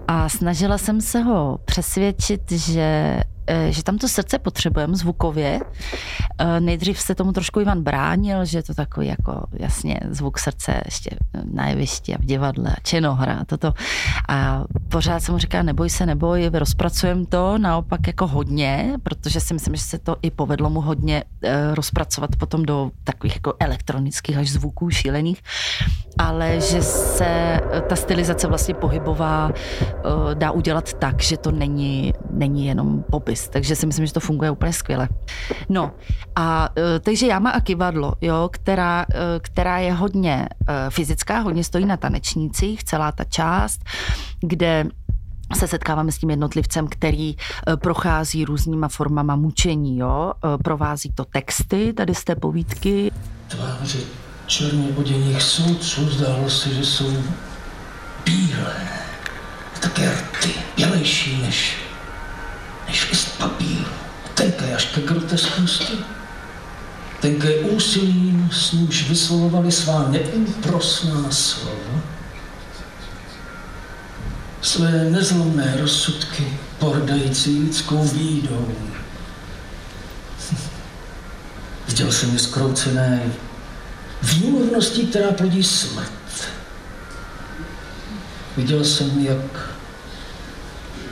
A 0.09 0.29
snažila 0.29 0.79
jsem 0.79 1.01
se 1.01 1.21
ho 1.21 1.59
přesvědčit, 1.64 2.53
že 2.53 3.21
Eh, 3.25 3.34
že 3.71 3.83
tam 3.83 3.99
to 3.99 4.09
srdce 4.09 4.39
potřebujeme 4.39 4.97
zvukově. 4.97 5.61
Eh, 6.39 6.61
nejdřív 6.61 7.01
se 7.01 7.15
tomu 7.15 7.33
trošku 7.33 7.61
Ivan 7.61 7.83
bránil, 7.83 8.45
že 8.45 8.63
to 8.63 8.75
takový 8.75 9.07
jako 9.07 9.47
jasně 9.53 10.01
zvuk 10.11 10.39
srdce 10.39 10.81
ještě 10.85 11.11
na 11.53 11.69
jevišti 11.69 12.15
a 12.15 12.19
v 12.19 12.25
divadle 12.25 12.71
a 12.71 12.81
činohra 12.83 13.35
a 13.35 13.45
toto. 13.45 13.75
A 14.29 14.65
pořád 14.89 15.21
jsem 15.21 15.33
mu 15.33 15.39
říká, 15.39 15.63
neboj 15.63 15.91
se, 15.91 16.07
neboj, 16.07 16.51
rozpracujeme 16.53 17.27
to 17.27 17.59
naopak 17.59 18.07
jako 18.07 18.27
hodně, 18.27 18.93
protože 19.03 19.41
si 19.41 19.55
myslím, 19.55 19.77
že 19.77 19.83
se 19.83 19.99
to 19.99 20.17
i 20.23 20.31
povedlo 20.31 20.71
mu 20.71 20.81
hodně 20.81 21.25
eh, 21.43 21.75
rozpracovat 21.75 22.37
potom 22.37 22.63
do 22.63 22.91
takových 23.05 23.35
jako 23.35 23.55
elektronických 23.61 24.37
až 24.37 24.51
zvuků 24.51 24.91
šílených, 24.91 25.43
ale 26.19 26.61
že 26.61 26.83
se 26.83 27.61
ta 27.89 27.97
stylizace 27.97 28.47
vlastně 28.47 28.75
pohybová 28.75 29.51
dá 30.35 30.51
udělat 30.51 30.93
tak, 30.93 31.23
že 31.23 31.37
to 31.37 31.51
není, 31.51 32.13
není 32.31 32.67
jenom 32.67 33.05
pobyt 33.11 33.34
dopis, 33.35 33.49
takže 33.49 33.77
si 33.77 33.87
myslím, 33.87 34.07
že 34.07 34.12
to 34.12 34.20
funguje 34.20 34.51
úplně 34.51 34.73
skvěle. 34.73 35.09
No 35.68 35.92
a 36.37 36.68
e, 36.79 37.01
takže 37.01 37.27
jáma 37.27 37.51
a 37.51 37.61
kivadlo, 37.61 38.14
jo, 38.20 38.49
která, 38.53 39.07
e, 39.11 39.40
která 39.40 39.79
je 39.79 39.92
hodně 39.92 40.49
e, 40.68 40.90
fyzická, 40.90 41.38
hodně 41.38 41.64
stojí 41.64 41.85
na 41.85 41.97
tanečnících, 41.97 42.85
celá 42.85 43.12
ta 43.12 43.25
část, 43.25 43.81
kde 44.40 44.87
se 45.55 45.68
setkáváme 45.68 46.12
s 46.12 46.18
tím 46.18 46.31
jednotlivcem, 46.31 46.88
který 46.88 47.37
prochází 47.77 48.44
různýma 48.44 48.88
formama 48.88 49.37
mučení, 49.37 49.99
jo? 49.99 50.33
provází 50.64 51.12
to 51.12 51.25
texty 51.25 51.92
tady 51.92 52.14
z 52.14 52.25
té 52.25 52.35
povídky. 52.35 53.11
Tváře 53.49 53.99
černě 54.47 54.88
oděných 54.97 55.42
soudců 55.42 56.09
zdálo 56.09 56.51
se, 56.51 56.75
že 56.75 56.85
jsou 56.85 57.12
bílé, 58.25 58.77
také 59.81 60.11
rty, 60.11 60.51
bělejší 60.77 61.42
než 61.42 61.84
grotesknosti. 65.35 65.99
Tenké 67.20 67.55
úsilím, 67.59 68.49
s 68.53 68.73
nímž 68.73 69.09
vyslovovali 69.09 69.73
svá 69.73 70.09
neúprosná 70.09 71.31
slova. 71.31 72.01
Své 74.62 75.11
nezlomné 75.11 75.77
rozsudky, 75.81 76.59
pordající 76.79 77.61
lidskou 77.61 78.09
bídou. 78.09 78.68
Viděl 81.88 82.12
jsem 82.12 82.33
je 82.33 82.38
skroucené 82.38 83.23
výmluvností, 84.23 85.07
která 85.07 85.33
plodí 85.33 85.62
smrt. 85.62 86.49
Viděl 88.57 88.85
jsem, 88.85 89.18
jak 89.18 89.70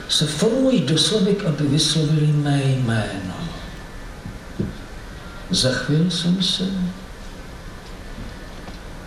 se 0.09 0.27
formují 0.27 0.79
do 0.79 0.97
slovek, 0.97 1.45
aby 1.45 1.67
vyslovili 1.67 2.27
mé 2.27 2.61
jméno. 2.63 3.32
Zachvěl 5.53 6.11
jsem 6.11 6.43
se, 6.43 6.63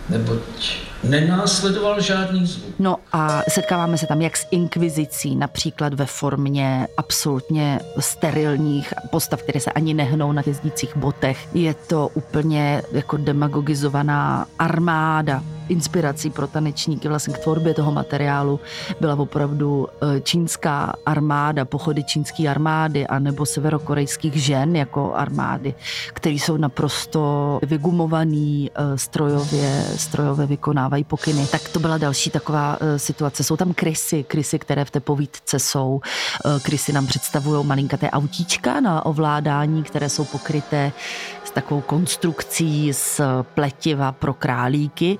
neboť 0.09 0.77
nenásledoval 1.03 2.01
žádný 2.01 2.47
zvuk. 2.47 2.75
No 2.79 2.97
a 3.13 3.41
setkáváme 3.49 3.97
se 3.97 4.07
tam 4.07 4.21
jak 4.21 4.37
s 4.37 4.47
inkvizicí, 4.51 5.35
například 5.35 5.93
ve 5.93 6.05
formě 6.05 6.87
absolutně 6.97 7.79
sterilních 7.99 8.93
postav, 9.11 9.41
které 9.41 9.59
se 9.59 9.71
ani 9.71 9.93
nehnou 9.93 10.31
na 10.31 10.43
jezdících 10.45 10.97
botech. 10.97 11.47
Je 11.53 11.73
to 11.73 12.09
úplně 12.13 12.81
jako 12.91 13.17
demagogizovaná 13.17 14.45
armáda 14.59 15.43
inspirací 15.69 16.29
pro 16.29 16.47
tanečníky 16.47 17.07
vlastně 17.07 17.33
k 17.33 17.37
tvorbě 17.37 17.73
toho 17.73 17.91
materiálu 17.91 18.59
byla 19.01 19.15
opravdu 19.19 19.87
eh, 19.87 20.21
čínská 20.21 20.93
armáda, 21.05 21.65
pochody 21.65 22.03
čínské 22.03 22.49
armády 22.49 23.07
a 23.07 23.19
nebo 23.19 23.45
severokorejských 23.45 24.33
žen 24.35 24.75
jako 24.75 25.13
armády, 25.13 25.73
které 26.13 26.35
jsou 26.35 26.57
naprosto 26.57 27.59
vygumovaný 27.63 28.71
eh, 28.75 28.97
strojově, 28.97 29.83
strojově 29.95 30.45
vykonávají 30.47 31.03
pokyny. 31.03 31.47
Tak 31.51 31.69
to 31.69 31.79
byla 31.79 31.97
další 31.97 32.29
taková 32.29 32.77
eh, 32.81 32.99
situace. 32.99 33.43
Jsou 33.43 33.57
tam 33.57 33.73
krysy, 33.73 34.23
krysy, 34.23 34.59
které 34.59 34.85
v 34.85 34.91
té 34.91 34.99
povídce 34.99 35.59
jsou. 35.59 36.01
Krysy 36.61 36.93
nám 36.93 37.07
představují 37.07 37.65
malinkaté 37.65 38.11
autíčka 38.11 38.79
na 38.79 39.05
ovládání, 39.05 39.83
které 39.83 40.09
jsou 40.09 40.25
pokryté 40.25 40.91
s 41.47 41.51
takovou 41.51 41.81
konstrukcí 41.81 42.93
z 42.93 43.21
pletiva 43.43 44.11
pro 44.11 44.33
králíky 44.33 45.19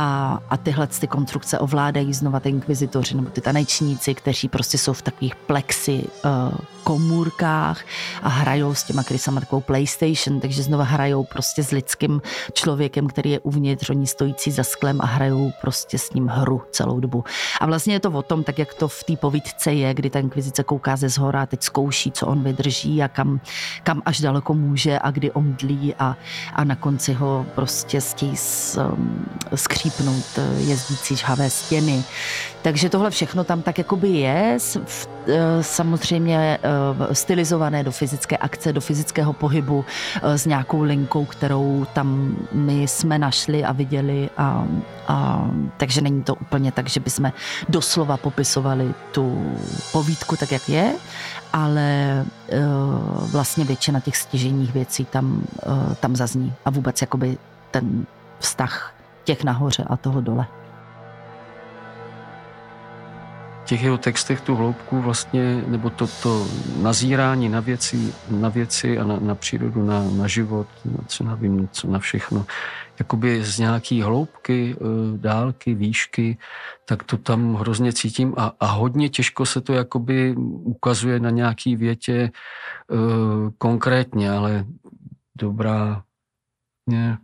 a, 0.00 0.38
a 0.50 0.56
tyhle 0.56 0.86
ty 0.86 1.06
konstrukce 1.06 1.58
ovládají 1.58 2.14
znova 2.14 2.40
ty 2.40 2.48
inkvizitoři 2.48 3.16
nebo 3.16 3.30
ty 3.30 3.40
tanečníci, 3.40 4.14
kteří 4.14 4.48
prostě 4.48 4.78
jsou 4.78 4.92
v 4.92 5.02
takových 5.02 5.34
plexi 5.34 6.04
uh, 6.24 6.58
komůrkách 6.84 7.84
a 8.22 8.28
hrajou 8.28 8.74
s 8.74 8.84
těma 8.84 9.02
krysama 9.02 9.40
takovou 9.40 9.60
PlayStation, 9.60 10.40
takže 10.40 10.62
znova 10.62 10.84
hrajou 10.84 11.24
prostě 11.24 11.62
s 11.62 11.70
lidským 11.70 12.22
člověkem, 12.52 13.06
který 13.06 13.30
je 13.30 13.40
uvnitř, 13.40 13.90
oni 13.90 14.06
stojící 14.06 14.50
za 14.50 14.64
sklem 14.64 15.00
a 15.00 15.06
hrajou 15.06 15.52
prostě 15.60 15.98
s 15.98 16.12
ním 16.12 16.26
hru 16.26 16.62
celou 16.70 17.00
dobu. 17.00 17.24
A 17.60 17.66
vlastně 17.66 17.94
je 17.94 18.00
to 18.00 18.10
o 18.10 18.22
tom, 18.22 18.44
tak 18.44 18.58
jak 18.58 18.74
to 18.74 18.88
v 18.88 19.04
té 19.04 19.16
povídce 19.16 19.72
je, 19.72 19.94
kdy 19.94 20.10
ta 20.10 20.18
inkvizice 20.18 20.64
kouká 20.64 20.96
ze 20.96 21.08
zhora 21.08 21.42
a 21.42 21.46
teď 21.46 21.62
zkouší, 21.62 22.12
co 22.12 22.26
on 22.26 22.42
vydrží 22.42 23.02
a 23.02 23.08
kam, 23.08 23.40
kam 23.82 24.02
až 24.04 24.20
daleko 24.20 24.54
může 24.54 24.98
a 24.98 25.10
kdy 25.10 25.30
omdlí 25.30 25.94
a, 25.98 26.16
a 26.54 26.64
na 26.64 26.76
konci 26.76 27.12
ho 27.12 27.46
prostě 27.54 28.00
stějí 28.00 28.32
um, 28.32 29.26
skřípnout 29.54 29.87
eh, 30.38 30.42
jezdící 30.58 31.16
žhavé 31.16 31.50
stěny. 31.50 32.04
Takže 32.62 32.88
tohle 32.88 33.10
všechno 33.10 33.44
tam 33.44 33.62
tak 33.62 33.78
jakoby 33.78 34.08
je, 34.08 34.58
eh, 35.28 35.62
samozřejmě 35.62 36.58
eh, 36.62 37.14
stylizované 37.14 37.84
do 37.84 37.92
fyzické 37.92 38.36
akce, 38.36 38.72
do 38.72 38.80
fyzického 38.80 39.32
pohybu 39.32 39.84
s 40.22 40.46
nějakou 40.46 40.82
linkou, 40.82 41.24
kterou 41.24 41.86
tam 41.92 42.36
my 42.52 42.82
jsme 42.82 43.18
našli 43.18 43.64
a 43.64 43.72
viděli. 43.72 44.30
A, 44.36 44.66
a, 45.08 45.48
takže 45.76 46.00
není 46.00 46.22
to 46.22 46.34
úplně 46.34 46.72
tak, 46.72 46.88
že 46.88 47.00
bychom 47.00 47.32
doslova 47.68 48.16
popisovali 48.16 48.94
tu 49.12 49.54
povídku 49.92 50.36
tak, 50.36 50.52
jak 50.52 50.68
je, 50.68 50.92
ale 51.52 52.24
vlastně 53.30 53.64
většina 53.64 54.00
těch 54.00 54.16
stěženích 54.16 54.72
věcí 54.72 55.04
tam, 55.04 55.42
tam 56.00 56.16
zazní 56.16 56.54
a 56.64 56.70
vůbec 56.70 57.00
jakoby 57.00 57.38
ten 57.70 58.06
vztah 58.38 58.97
těch 59.28 59.44
nahoře 59.44 59.84
a 59.84 59.96
toho 59.96 60.20
dole. 60.20 60.46
Těch 63.64 63.82
jeho 63.82 63.98
textech 63.98 64.40
tu 64.40 64.56
hloubku 64.56 65.00
vlastně, 65.00 65.62
nebo 65.66 65.90
to, 65.90 66.06
to 66.22 66.46
nazírání 66.82 67.48
na 67.48 67.60
věci, 67.60 68.14
na 68.30 68.48
věci 68.48 68.98
a 68.98 69.04
na, 69.04 69.20
na 69.20 69.34
přírodu, 69.34 69.84
na, 69.84 70.10
na 70.10 70.26
život, 70.26 70.66
na 70.84 71.04
co 71.06 71.24
nevím, 71.24 71.68
co 71.72 71.90
na 71.90 71.98
všechno, 71.98 72.46
jakoby 72.98 73.44
z 73.44 73.58
nějaký 73.58 74.02
hloubky, 74.02 74.76
eh, 74.76 74.84
dálky, 75.18 75.74
výšky, 75.74 76.38
tak 76.88 77.02
to 77.02 77.16
tam 77.16 77.54
hrozně 77.54 77.92
cítím 77.92 78.34
a, 78.36 78.52
a 78.60 78.66
hodně 78.66 79.08
těžko 79.08 79.46
se 79.46 79.60
to 79.60 79.72
jakoby 79.72 80.34
ukazuje 80.64 81.20
na 81.20 81.30
nějaký 81.30 81.76
větě 81.76 82.30
uh, 82.88 83.52
konkrétně, 83.58 84.30
ale 84.30 84.64
dobrá, 85.36 86.02
ne, 86.86 87.18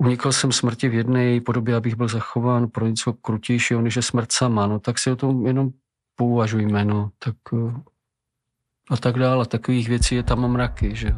unikl 0.00 0.32
jsem 0.32 0.52
smrti 0.52 0.88
v 0.88 0.94
jedné 0.94 1.40
podobě, 1.40 1.76
abych 1.76 1.96
byl 1.96 2.08
zachován 2.08 2.68
pro 2.68 2.86
něco 2.86 3.12
krutějšího, 3.12 3.80
než 3.80 3.96
je 3.96 4.02
smrt 4.02 4.32
sama, 4.32 4.66
no 4.66 4.78
tak 4.78 4.98
si 4.98 5.10
o 5.10 5.16
tom 5.16 5.46
jenom 5.46 5.70
pouvažujme, 6.16 6.84
no, 6.84 7.10
tak 7.18 7.34
eh, 7.52 7.80
a 8.90 8.96
tak 8.96 9.18
dále. 9.18 9.46
Takových 9.46 9.88
věcí 9.88 10.14
je 10.14 10.22
tam 10.22 10.48
mraky, 10.48 10.96
že 10.96 11.08
jo. 11.08 11.16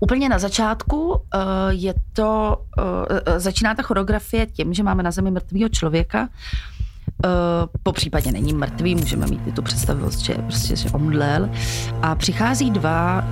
Úplně 0.00 0.28
na 0.28 0.38
začátku 0.38 1.08
uh, 1.08 1.20
je 1.68 1.94
to, 2.12 2.62
uh, 2.78 3.38
začíná 3.38 3.74
ta 3.74 3.82
choreografie 3.82 4.46
tím, 4.46 4.74
že 4.74 4.82
máme 4.82 5.02
na 5.02 5.10
zemi 5.10 5.30
mrtvého 5.30 5.68
člověka, 5.68 6.28
po 7.82 7.92
případě 7.92 8.32
není 8.32 8.52
mrtvý, 8.52 8.94
můžeme 8.94 9.26
mít 9.26 9.46
i 9.46 9.52
tu 9.52 9.62
představivost, 9.62 10.18
že, 10.18 10.34
prostě, 10.34 10.76
že 10.76 10.90
omdlel. 10.90 11.50
A 12.02 12.14
přichází 12.14 12.70
dva 12.70 13.24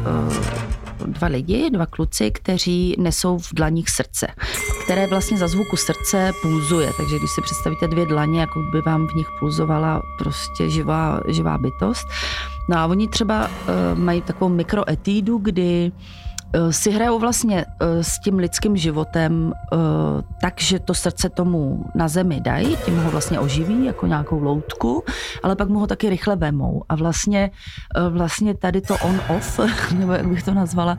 dva 1.07 1.29
lidi, 1.29 1.71
dva 1.71 1.87
kluci, 1.87 2.31
kteří 2.31 2.95
nesou 2.99 3.39
v 3.39 3.49
dlaních 3.53 3.91
srdce, 3.91 4.27
které 4.85 5.07
vlastně 5.07 5.39
za 5.39 5.49
zvuku 5.49 5.77
srdce 5.77 6.33
pulzuje. 6.43 6.93
Takže 6.97 7.19
když 7.19 7.31
si 7.31 7.41
představíte 7.43 7.89
dvě 7.89 8.07
dlaně, 8.07 8.41
jako 8.41 8.63
by 8.73 8.81
vám 8.81 9.07
v 9.07 9.15
nich 9.15 9.27
pulzovala 9.41 10.03
prostě 10.19 10.71
živá, 10.71 11.21
živá 11.29 11.59
bytost. 11.59 12.07
No 12.69 12.77
a 12.79 12.87
oni 12.87 13.09
třeba 13.09 13.49
uh, 13.49 13.99
mají 13.99 14.23
takovou 14.23 14.55
mikroetídu, 14.55 15.39
kdy 15.39 15.93
si 16.71 16.91
hrajou 16.91 17.19
vlastně 17.19 17.65
eh, 17.65 18.05
s 18.05 18.19
tím 18.19 18.39
lidským 18.39 18.77
životem 18.77 19.53
eh, 19.55 19.77
tak, 20.41 20.61
že 20.61 20.79
to 20.79 20.95
srdce 20.95 21.29
tomu 21.29 21.85
na 21.95 22.09
zemi 22.09 22.41
dají, 22.41 22.77
tím 22.77 22.99
ho 22.99 23.11
vlastně 23.11 23.41
oživí 23.41 23.85
jako 23.85 24.07
nějakou 24.07 24.43
loutku, 24.43 25.05
ale 25.43 25.57
pak 25.57 25.69
mu 25.69 25.79
ho 25.79 25.87
taky 25.87 26.11
rychle 26.11 26.37
vemou. 26.37 26.83
A 26.89 26.97
vlastně, 26.97 27.51
vlastně 28.11 28.55
tady 28.55 28.81
to 28.81 28.97
on-off, 28.99 29.61
nebo 29.99 30.13
jak 30.13 30.29
bych 30.29 30.43
to 30.43 30.55
nazvala, 30.55 30.99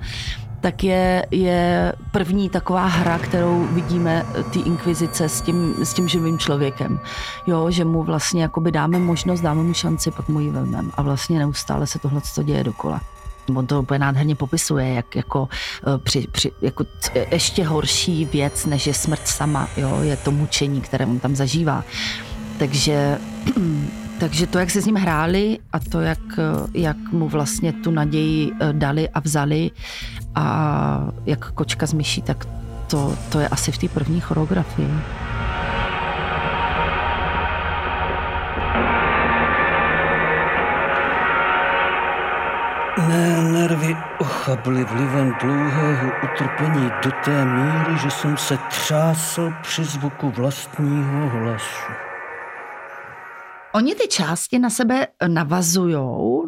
tak 0.62 0.84
je, 0.84 1.26
je 1.32 1.94
první 2.12 2.50
taková 2.50 2.86
hra, 2.86 3.20
kterou 3.20 3.68
vidíme 3.72 4.26
ty 4.52 4.60
inkvizice 4.60 5.30
s 5.30 5.42
tím, 5.42 5.76
s 5.84 5.94
tím 5.94 6.08
živým 6.08 6.40
člověkem. 6.40 7.00
Jo, 7.48 7.72
že 7.72 7.86
mu 7.86 8.04
vlastně 8.04 8.42
jakoby 8.42 8.72
dáme 8.72 9.00
možnost, 9.00 9.42
dáme 9.42 9.64
mu 9.64 9.74
šanci, 9.74 10.12
pak 10.12 10.28
mu 10.28 10.40
ji 10.40 10.50
vememe. 10.50 10.90
A 10.94 11.02
vlastně 11.02 11.40
neustále 11.40 11.88
se 11.88 12.00
tohle 12.00 12.22
děje 12.44 12.64
dokola. 12.64 13.02
On 13.56 13.68
to 13.68 13.82
úplně 13.82 14.00
nádherně 14.00 14.36
popisuje, 14.36 14.94
jak 14.94 15.16
jako, 15.16 15.50
eh, 15.88 15.98
při, 15.98 16.28
při, 16.32 16.52
jako 16.62 16.86
ještě 17.32 17.64
horší 17.64 18.26
věc, 18.26 18.66
než 18.66 18.88
je 18.88 18.94
smrt 18.94 19.28
sama, 19.28 19.70
jo, 19.78 20.00
je 20.02 20.18
to 20.18 20.32
mučení, 20.32 20.82
které 20.82 21.06
on 21.06 21.20
tam 21.20 21.36
zažívá. 21.36 21.84
Takže, 22.60 23.18
takže 24.20 24.48
to, 24.48 24.60
jak 24.60 24.70
se 24.70 24.82
s 24.82 24.86
ním 24.86 24.96
hráli 24.96 25.58
a 25.74 25.80
to, 25.80 26.02
jak, 26.02 26.20
jak 26.74 26.98
mu 27.12 27.28
vlastně 27.28 27.74
tu 27.74 27.92
naději 27.92 28.52
eh, 28.62 28.74
dali 28.74 29.10
a 29.10 29.20
vzali 29.20 29.72
a 30.36 31.08
jak 31.26 31.52
kočka 31.52 31.86
z 31.86 31.94
myší, 31.94 32.22
tak 32.22 32.48
to, 32.88 33.16
to 33.30 33.40
je 33.40 33.48
asi 33.48 33.72
v 33.72 33.78
té 33.78 33.88
první 33.88 34.20
choreografii. 34.20 34.90
Mé 42.98 43.52
nervy 43.52 43.96
ochably 44.20 44.84
vlivem 44.84 45.34
dlouhého 45.42 46.12
utrpení 46.24 46.90
do 47.04 47.12
té 47.26 47.46
míry, 47.46 48.00
že 48.02 48.12
jsem 48.12 48.38
se 48.38 48.58
třásl 48.70 49.54
při 49.62 49.84
zvuku 49.84 50.30
vlastního 50.30 51.30
hlasu. 51.30 51.92
Oni 53.74 53.96
ty 53.96 54.08
části 54.08 54.60
na 54.60 54.70
sebe 54.70 55.08
navazují 55.28 55.96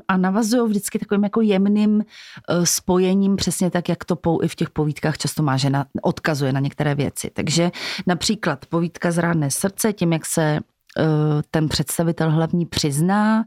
a 0.07 0.17
navazují 0.17 0.69
vždycky 0.69 0.99
takovým 0.99 1.23
jako 1.23 1.41
jemným 1.41 2.01
eh, 2.01 2.65
spojením, 2.65 3.35
přesně 3.35 3.71
tak, 3.71 3.89
jak 3.89 4.05
to 4.05 4.15
pou 4.15 4.41
i 4.41 4.47
v 4.47 4.55
těch 4.55 4.69
povídkách 4.69 5.17
často 5.17 5.43
má, 5.43 5.57
že 5.57 5.69
na, 5.69 5.85
odkazuje 6.01 6.53
na 6.53 6.59
některé 6.59 6.95
věci. 6.95 7.29
Takže 7.33 7.71
například 8.07 8.65
povídka 8.65 9.11
Zrádné 9.11 9.51
srdce, 9.51 9.93
tím, 9.93 10.13
jak 10.13 10.25
se 10.25 10.59
ten 11.51 11.69
představitel 11.69 12.31
hlavní 12.31 12.65
přizná, 12.65 13.43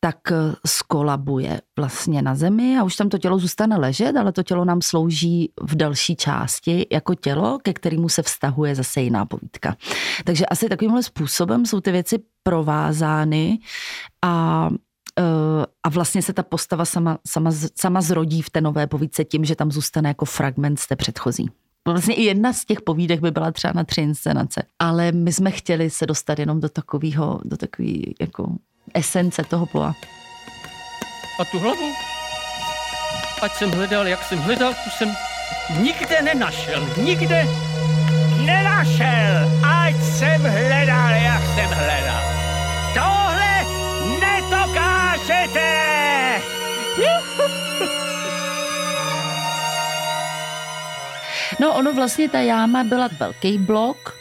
tak 0.00 0.16
eh, 0.32 0.34
skolabuje 0.66 1.60
vlastně 1.78 2.22
na 2.22 2.34
zemi 2.34 2.78
a 2.78 2.84
už 2.84 2.96
tam 2.96 3.08
to 3.08 3.18
tělo 3.18 3.38
zůstane 3.38 3.76
ležet, 3.76 4.16
ale 4.16 4.32
to 4.32 4.42
tělo 4.42 4.64
nám 4.64 4.82
slouží 4.82 5.52
v 5.60 5.76
další 5.76 6.16
části 6.16 6.86
jako 6.92 7.14
tělo, 7.14 7.58
ke 7.62 7.72
kterému 7.72 8.08
se 8.08 8.22
vztahuje 8.22 8.74
zase 8.74 9.00
jiná 9.00 9.26
povídka. 9.26 9.76
Takže 10.24 10.46
asi 10.46 10.68
takovýmhle 10.68 11.02
způsobem 11.02 11.66
jsou 11.66 11.80
ty 11.80 11.92
věci 11.92 12.18
provázány 12.42 13.58
a 14.24 14.68
eh, 15.18 15.66
a 15.82 15.88
vlastně 15.88 16.22
se 16.22 16.32
ta 16.32 16.42
postava 16.42 16.84
sama, 16.84 17.18
sama, 17.26 17.50
sama 17.78 18.00
zrodí 18.00 18.42
v 18.42 18.50
té 18.50 18.60
nové 18.60 18.86
povídce 18.86 19.24
tím, 19.24 19.44
že 19.44 19.56
tam 19.56 19.72
zůstane 19.72 20.08
jako 20.08 20.24
fragment 20.24 20.80
z 20.80 20.86
té 20.86 20.96
předchozí. 20.96 21.50
Vlastně 21.92 22.14
i 22.14 22.22
jedna 22.22 22.52
z 22.52 22.64
těch 22.64 22.82
povídek 22.82 23.20
by 23.20 23.30
byla 23.30 23.52
třeba 23.52 23.72
na 23.72 23.84
tři 23.84 24.00
inscenace. 24.00 24.62
Ale 24.78 25.12
my 25.12 25.32
jsme 25.32 25.50
chtěli 25.50 25.90
se 25.90 26.06
dostat 26.06 26.38
jenom 26.38 26.60
do 26.60 26.68
takového, 26.68 27.40
do 27.44 27.56
takový 27.56 28.14
jako 28.20 28.48
esence 28.94 29.44
toho 29.44 29.66
ploa. 29.66 29.94
A 31.40 31.44
tu 31.44 31.58
hlavu? 31.58 31.92
Ať 33.42 33.52
jsem 33.52 33.70
hledal, 33.70 34.06
jak 34.08 34.24
jsem 34.24 34.38
hledal, 34.38 34.74
tu 34.84 34.90
jsem 34.90 35.16
nikde 35.80 36.22
nenašel. 36.22 36.88
Nikde 37.02 37.46
nenašel. 38.44 39.50
Ať 39.64 39.96
jsem 39.96 40.42
hledal, 40.42 41.10
jak 41.10 41.42
jsem 41.42 41.70
hledal. 41.70 42.22
Tohle 42.94 43.64
netokážete! 44.20 45.86
No 51.60 51.74
ono 51.74 51.92
vlastně 51.92 52.28
ta 52.28 52.40
jáma 52.40 52.84
byla 52.84 53.08
velký 53.18 53.58
blok, 53.58 54.16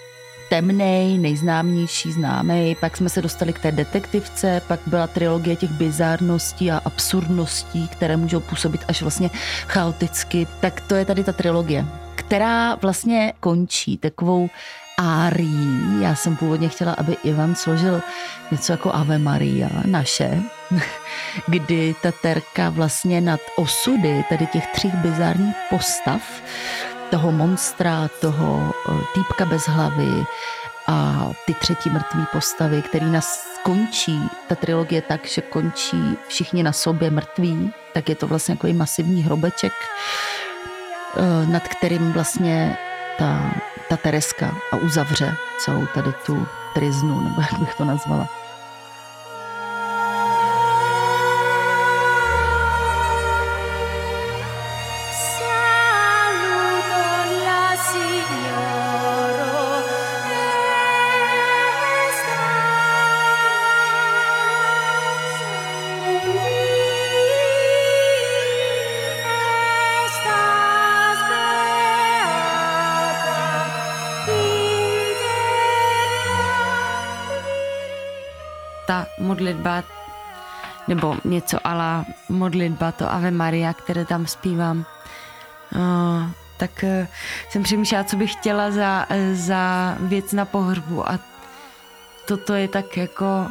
temnej, 0.49 1.17
nejznámější, 1.17 2.11
známý. 2.11 2.75
Pak 2.79 2.97
jsme 2.97 3.09
se 3.09 3.21
dostali 3.21 3.53
k 3.53 3.59
té 3.59 3.71
detektivce, 3.71 4.61
pak 4.67 4.79
byla 4.85 5.07
trilogie 5.07 5.55
těch 5.55 5.71
bizárností 5.71 6.71
a 6.71 6.81
absurdností, 6.85 7.87
které 7.87 8.17
můžou 8.17 8.39
působit 8.39 8.81
až 8.87 9.01
vlastně 9.01 9.29
chaoticky. 9.67 10.47
Tak 10.59 10.81
to 10.81 10.95
je 10.95 11.05
tady 11.05 11.23
ta 11.23 11.31
trilogie, 11.31 11.85
která 12.15 12.75
vlastně 12.75 13.33
končí 13.39 13.97
takovou 13.97 14.49
árií. 14.97 16.01
Já 16.01 16.15
jsem 16.15 16.35
původně 16.35 16.69
chtěla, 16.69 16.93
aby 16.93 17.17
Ivan 17.23 17.55
složil 17.55 18.01
něco 18.51 18.73
jako 18.73 18.95
Ave 18.95 19.17
Maria, 19.17 19.69
naše, 19.85 20.41
kdy 21.47 21.95
ta 22.01 22.11
terka 22.11 22.69
vlastně 22.69 23.21
nad 23.21 23.39
osudy 23.55 24.25
tady 24.29 24.47
těch 24.47 24.67
tří 24.67 24.87
bizárních 24.87 25.55
postav 25.69 26.21
toho 27.11 27.31
monstra, 27.31 28.07
toho 28.21 28.73
eh, 28.89 28.91
týpka 29.13 29.45
bez 29.45 29.67
hlavy 29.67 30.25
a 30.87 31.27
ty 31.45 31.53
třetí 31.53 31.89
mrtvé 31.89 32.25
postavy, 32.31 32.81
který 32.81 33.05
nás 33.11 33.47
končí, 33.63 34.29
ta 34.47 34.55
trilogie 34.55 35.01
tak, 35.01 35.27
že 35.27 35.41
končí 35.41 36.17
všichni 36.27 36.63
na 36.63 36.71
sobě 36.71 37.11
mrtví, 37.11 37.73
tak 37.93 38.09
je 38.09 38.15
to 38.15 38.27
vlastně 38.27 38.57
i 38.67 38.73
masivní 38.73 39.23
hrobeček, 39.23 39.73
eh, 41.17 41.47
nad 41.47 41.67
kterým 41.67 42.13
vlastně 42.13 42.77
ta, 43.17 43.51
ta 43.89 43.97
Tereska 43.97 44.55
a 44.71 44.77
uzavře 44.77 45.35
celou 45.59 45.85
tady 45.93 46.13
tu 46.25 46.47
triznu, 46.73 47.21
nebo 47.21 47.41
jak 47.41 47.59
bych 47.59 47.75
to 47.75 47.85
nazvala. 47.85 48.44
Modlitba 79.35 79.83
nebo 80.87 81.15
něco 81.25 81.57
ala 81.67 82.05
modlitba, 82.29 82.91
to 82.91 83.11
Ave 83.11 83.31
Maria, 83.31 83.73
které 83.73 84.05
tam 84.05 84.27
zpívám. 84.27 84.85
Uh, 85.75 86.29
tak 86.57 86.71
uh, 86.83 87.07
jsem 87.49 87.63
přemýšlela, 87.63 88.03
co 88.03 88.15
bych 88.15 88.31
chtěla 88.31 88.71
za, 88.71 89.05
za 89.33 89.95
věc 89.99 90.33
na 90.33 90.45
pohřbu 90.45 91.09
a 91.09 91.19
toto 92.27 92.53
je 92.53 92.67
tak 92.67 92.97
jako 92.97 93.47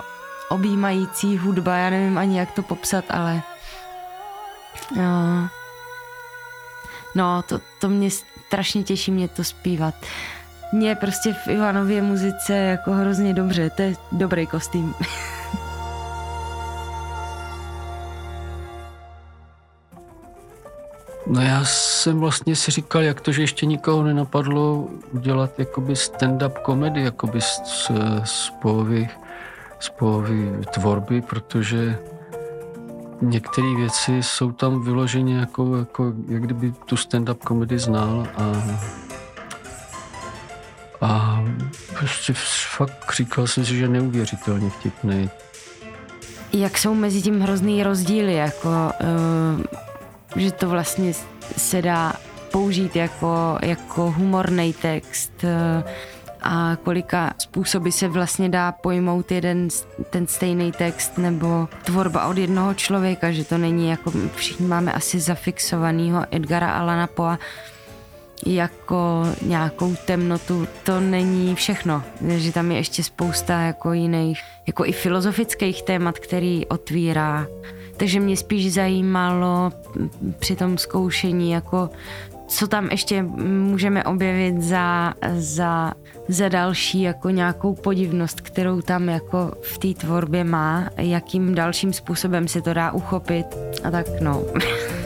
objímající 0.49 1.39
hudba, 1.39 1.77
já 1.77 1.91
nevím 1.91 2.19
ani 2.19 2.39
jak 2.39 2.53
to 2.53 2.63
popsat, 2.63 3.05
ale 3.11 3.43
uh, 4.97 5.49
no, 7.15 7.43
to, 7.43 7.61
to 7.79 7.89
mě 7.89 8.11
strašně 8.11 8.83
těší 8.83 9.11
mě 9.11 9.29
to 9.29 9.45
zpívat. 9.45 9.95
Mě 10.73 10.95
prostě 10.95 11.33
v 11.33 11.49
Ivanově 11.49 12.03
muzice 12.03 12.55
jako 12.55 12.93
hrozně 12.93 13.35
dobře, 13.35 13.71
to 13.71 13.83
je 13.83 13.95
dobrý 14.13 14.47
kostým. 14.47 14.95
No 21.27 21.41
já 21.41 21.65
jsem 21.65 22.21
vlastně 22.21 22.57
si 22.57 22.71
říkal, 22.71 23.03
jak 23.03 23.21
to, 23.21 23.33
že 23.33 23.43
ještě 23.43 23.67
nikoho 23.67 24.03
nenapadlo 24.03 24.89
udělat 25.13 25.59
jakoby 25.59 25.93
stand-up 25.93 26.63
komedy, 26.63 27.03
jakoby 27.03 27.41
z, 27.41 27.91
z 28.25 28.51
polovy, 28.63 29.09
z 29.81 29.89
polovy 29.89 30.53
tvorby, 30.75 31.21
protože 31.21 31.99
některé 33.23 33.75
věci 33.77 34.23
jsou 34.23 34.53
tam 34.53 34.85
vyloženě 34.85 35.37
jako, 35.37 35.77
jako 35.77 36.13
jak 36.29 36.43
kdyby 36.43 36.73
tu 36.73 36.97
stand-up 36.97 37.39
komedy 37.39 37.79
znal 37.79 38.27
a 38.37 38.53
a 41.01 41.45
prostě 41.99 42.33
fakt 42.77 43.15
říkal 43.17 43.47
jsem 43.47 43.65
si, 43.65 43.77
že 43.77 43.89
neuvěřitelně 43.89 44.71
vtipný. 44.71 45.31
Jak 46.53 46.79
jsou 46.79 46.95
mezi 46.95 47.23
tím 47.23 47.41
hrozný 47.41 47.83
rozdíly, 47.83 48.35
jako 48.35 48.69
uh, 48.69 49.63
že 50.37 50.53
to 50.53 50.69
vlastně 50.69 51.13
se 51.57 51.83
dá 51.83 52.13
použít 52.53 52.97
jako, 52.97 53.59
jako 53.63 54.11
humorný 54.11 54.73
text 54.73 55.33
eh, 55.45 55.85
a 56.43 56.77
kolika 56.83 57.35
způsoby 57.39 57.91
se 57.91 58.09
vlastně 58.09 58.49
dá 58.49 58.73
pojmout 58.73 59.31
jeden 59.33 59.69
ten 60.11 60.27
stejný 60.27 60.73
text 60.73 61.19
nebo 61.19 61.69
tvorba 61.85 62.27
od 62.27 62.39
jednoho 62.39 62.75
člověka, 62.75 63.33
že 63.33 63.45
to 63.45 63.59
není 63.59 63.91
jako 63.91 64.13
všichni 64.35 64.67
máme 64.67 64.93
asi 64.93 65.21
zafixovanýho 65.21 66.27
Edgara 66.31 66.71
Alana 66.71 67.07
Poe 67.07 67.39
jako 68.47 69.23
nějakou 69.43 69.95
temnotu, 70.05 70.69
to 70.83 71.01
není 71.01 71.55
všechno, 71.55 72.03
že 72.37 72.53
tam 72.53 72.73
je 72.73 72.77
ještě 72.77 73.03
spousta 73.03 73.61
jako 73.61 73.93
jiných, 73.93 74.41
jako 74.67 74.85
i 74.85 74.93
filozofických 74.93 75.83
témat, 75.83 76.19
který 76.19 76.67
otvírá 76.67 77.47
takže 77.97 78.21
mě 78.21 78.37
spíš 78.37 78.73
zajímalo 78.73 79.73
při 80.39 80.57
tom 80.57 80.79
zkoušení, 80.79 81.51
jako 81.51 81.91
co 82.49 82.67
tam 82.67 82.89
ještě 82.91 83.23
můžeme 83.23 84.05
objevit 84.05 84.63
za, 84.63 85.15
za, 85.39 85.93
za 86.29 86.49
další 86.49 87.03
jako 87.03 87.31
nějakou 87.31 87.75
podivnost, 87.75 88.41
kterou 88.41 88.81
tam 88.81 89.09
jako 89.09 89.53
v 89.63 89.79
té 89.79 90.01
tvorbě 90.01 90.45
má, 90.45 90.91
jakým 90.97 91.55
dalším 91.55 91.93
způsobem 91.93 92.49
se 92.49 92.63
to 92.63 92.75
dá 92.75 92.93
uchopit 92.93 93.47
a 93.85 93.91
tak 93.91 94.07
no. 94.21 94.43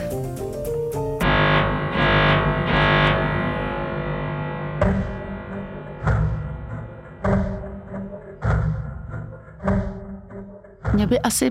Mě 10.93 11.07
by 11.07 11.19
asi 11.19 11.49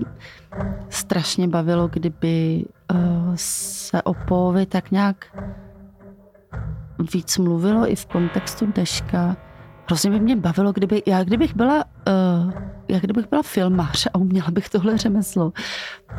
strašně 0.89 1.47
bavilo, 1.47 1.87
kdyby 1.87 2.65
uh, 2.93 2.99
se 3.35 4.01
o 4.01 4.13
Povi 4.13 4.65
tak 4.65 4.91
nějak 4.91 5.37
víc 7.13 7.37
mluvilo 7.37 7.91
i 7.91 7.95
v 7.95 8.05
kontextu 8.05 8.71
deška. 8.75 9.37
Hrozně 9.87 10.11
by 10.11 10.19
mě 10.19 10.35
bavilo, 10.35 10.71
kdyby, 10.71 11.03
já 11.05 11.23
kdybych 11.23 11.55
byla, 11.55 11.85
uh, 12.07 12.53
já 12.87 12.99
kdybych 12.99 13.29
byla 13.29 13.43
filmář 13.43 14.07
a 14.13 14.17
uměla 14.17 14.51
bych 14.51 14.69
tohle 14.69 14.97
řemeslo, 14.97 15.53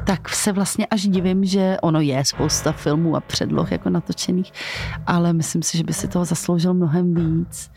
tak 0.07 0.29
se 0.29 0.53
vlastně 0.53 0.87
až 0.87 1.09
divím, 1.09 1.45
že 1.45 1.77
ono 1.83 2.01
je 2.01 2.25
spousta 2.25 2.73
filmů 2.73 3.17
a 3.17 3.21
předloh 3.21 3.73
jako 3.73 3.91
natočených, 3.91 4.53
ale 5.07 5.33
myslím 5.33 5.63
si, 5.63 5.79
že 5.79 5.85
by 5.85 5.93
si 5.93 6.09
toho 6.09 6.25
zasloužil 6.25 6.75
mnohem 6.75 7.15
víc. 7.15 7.71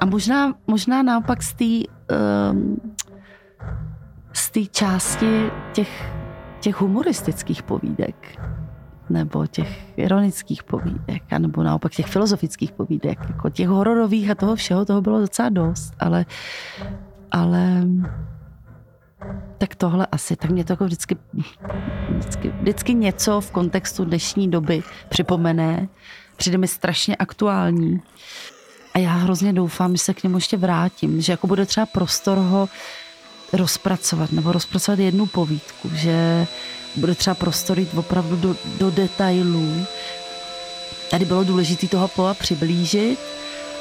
A 0.00 0.06
možná, 0.06 0.54
možná 0.66 1.02
naopak 1.02 1.42
z 1.42 1.54
té 1.54 1.64
um, 2.54 2.76
z 4.36 4.50
té 4.50 4.66
části 4.66 5.50
těch, 5.72 6.12
těch 6.60 6.80
humoristických 6.80 7.62
povídek 7.62 8.38
nebo 9.10 9.46
těch 9.46 9.98
ironických 9.98 10.62
povídek, 10.62 11.22
nebo 11.38 11.62
naopak 11.62 11.92
těch 11.92 12.06
filozofických 12.06 12.72
povídek, 12.72 13.18
jako 13.28 13.50
těch 13.50 13.68
hororových 13.68 14.30
a 14.30 14.34
toho 14.34 14.56
všeho, 14.56 14.84
toho 14.84 15.00
bylo 15.00 15.20
docela 15.20 15.48
dost, 15.48 15.92
ale, 15.98 16.26
ale 17.30 17.82
tak 19.58 19.74
tohle 19.74 20.06
asi, 20.12 20.36
tak 20.36 20.50
mě 20.50 20.64
to 20.64 20.72
jako 20.72 20.84
vždycky, 20.84 21.16
vždycky, 22.08 22.48
vždycky 22.48 22.94
něco 22.94 23.40
v 23.40 23.50
kontextu 23.50 24.04
dnešní 24.04 24.50
doby 24.50 24.82
připomene, 25.08 25.88
přijde 26.36 26.58
mi 26.58 26.68
strašně 26.68 27.16
aktuální. 27.16 28.02
A 28.94 28.98
já 28.98 29.12
hrozně 29.12 29.52
doufám, 29.52 29.92
že 29.92 29.98
se 29.98 30.14
k 30.14 30.22
němu 30.22 30.36
ještě 30.36 30.56
vrátím, 30.56 31.20
že 31.20 31.32
jako 31.32 31.46
bude 31.46 31.66
třeba 31.66 31.86
prostor 31.86 32.38
ho 32.38 32.68
rozpracovat 33.52 34.32
nebo 34.32 34.52
rozpracovat 34.52 34.98
jednu 34.98 35.26
povídku, 35.26 35.90
že 35.94 36.46
bude 36.96 37.14
třeba 37.14 37.34
prostor 37.34 37.78
jít 37.78 37.94
opravdu 37.96 38.36
do, 38.36 38.56
do 38.78 38.90
detailů. 38.90 39.86
Tady 41.10 41.24
bylo 41.24 41.44
důležité 41.44 41.86
toho 41.88 42.08
pola 42.08 42.34
přiblížit 42.34 43.18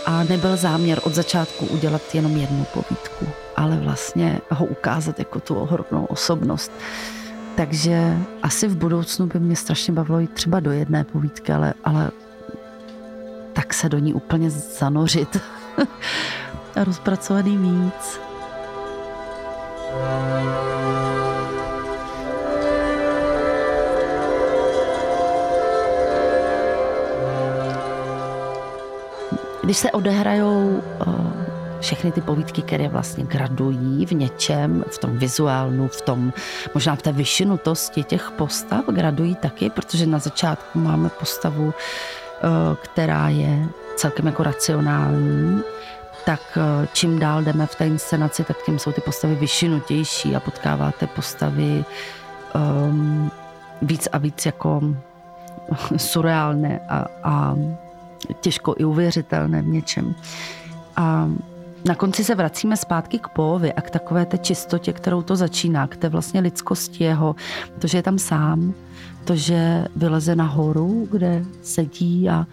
a 0.06 0.24
nebyl 0.24 0.58
záměr 0.58 1.00
od 1.04 1.16
začátku 1.16 1.66
udělat 1.66 2.02
jenom 2.14 2.38
jednu 2.38 2.66
povídku, 2.74 3.28
ale 3.56 3.78
vlastně 3.78 4.42
ho 4.50 4.66
ukázat 4.66 5.20
jako 5.20 5.40
tu 5.40 5.56
ohromnou 5.56 6.06
osobnost. 6.06 6.72
Takže 7.56 8.18
asi 8.44 8.68
v 8.68 8.78
budoucnu 8.78 9.26
by 9.26 9.40
mě 9.40 9.56
strašně 9.56 9.94
bavilo 9.94 10.20
jít 10.20 10.34
třeba 10.34 10.60
do 10.60 10.72
jedné 10.72 11.04
povídky, 11.04 11.54
ale, 11.54 11.74
ale 11.84 12.12
tak 13.54 13.74
se 13.74 13.90
do 13.90 13.98
ní 13.98 14.14
úplně 14.14 14.50
zanořit 14.50 15.38
a 16.76 16.84
rozpracovat 16.84 17.46
víc. 17.46 18.25
Když 29.64 29.78
se 29.78 29.92
odehrajou 29.92 30.84
všechny 31.80 32.12
ty 32.12 32.22
povídky, 32.22 32.62
které 32.62 32.88
vlastně 32.88 33.24
gradují 33.24 34.06
v 34.06 34.12
něčem, 34.12 34.86
v 34.88 34.98
tom 34.98 35.18
vizuálnu, 35.18 35.88
v 35.88 36.02
tom, 36.02 36.34
možná 36.74 36.96
v 36.96 37.02
té 37.02 37.12
vyšinutosti 37.12 38.04
těch 38.04 38.32
postav, 38.32 38.86
gradují 38.86 39.36
taky, 39.36 39.70
protože 39.70 40.06
na 40.06 40.20
začátku 40.20 40.80
máme 40.80 41.10
postavu, 41.10 41.74
která 42.82 43.30
je 43.30 43.66
celkem 43.96 44.26
jako 44.28 44.44
racionální, 44.44 45.62
tak 46.26 46.58
čím 46.94 47.20
dál 47.20 47.44
jdeme 47.44 47.66
v 47.68 47.76
té 47.76 47.88
inscenaci, 47.88 48.44
tak 48.44 48.58
tím 48.66 48.80
jsou 48.80 48.92
ty 48.92 49.02
postavy 49.02 49.36
vyšinutější 49.36 50.36
a 50.36 50.40
potkáváte 50.40 51.08
postavy 51.08 51.86
um, 52.56 53.32
víc 53.82 54.08
a 54.12 54.18
víc 54.18 54.46
jako 54.46 54.82
surreálné 55.98 56.80
a, 56.90 57.06
a 57.24 57.56
těžko 58.42 58.76
i 58.78 58.86
uvěřitelné 58.86 59.62
v 59.62 59.68
něčem. 59.68 60.16
A 60.96 61.30
na 61.86 61.96
konci 61.96 62.24
se 62.24 62.36
vracíme 62.36 62.78
zpátky 62.78 63.20
k 63.20 63.28
Povi 63.28 63.74
a 63.74 63.82
k 63.82 63.90
takové 63.90 64.26
té 64.26 64.38
čistotě, 64.38 64.94
kterou 64.94 65.22
to 65.22 65.36
začíná, 65.36 65.88
k 65.88 65.98
té 65.98 66.10
vlastně 66.10 66.40
lidskosti 66.40 67.04
jeho, 67.04 67.36
to, 67.80 67.88
že 67.88 67.98
je 67.98 68.04
tam 68.04 68.20
sám, 68.20 68.74
to, 69.26 69.36
že 69.36 69.86
vyleze 69.96 70.36
nahoru, 70.36 71.08
kde 71.12 71.46
sedí 71.62 72.30
a, 72.30 72.46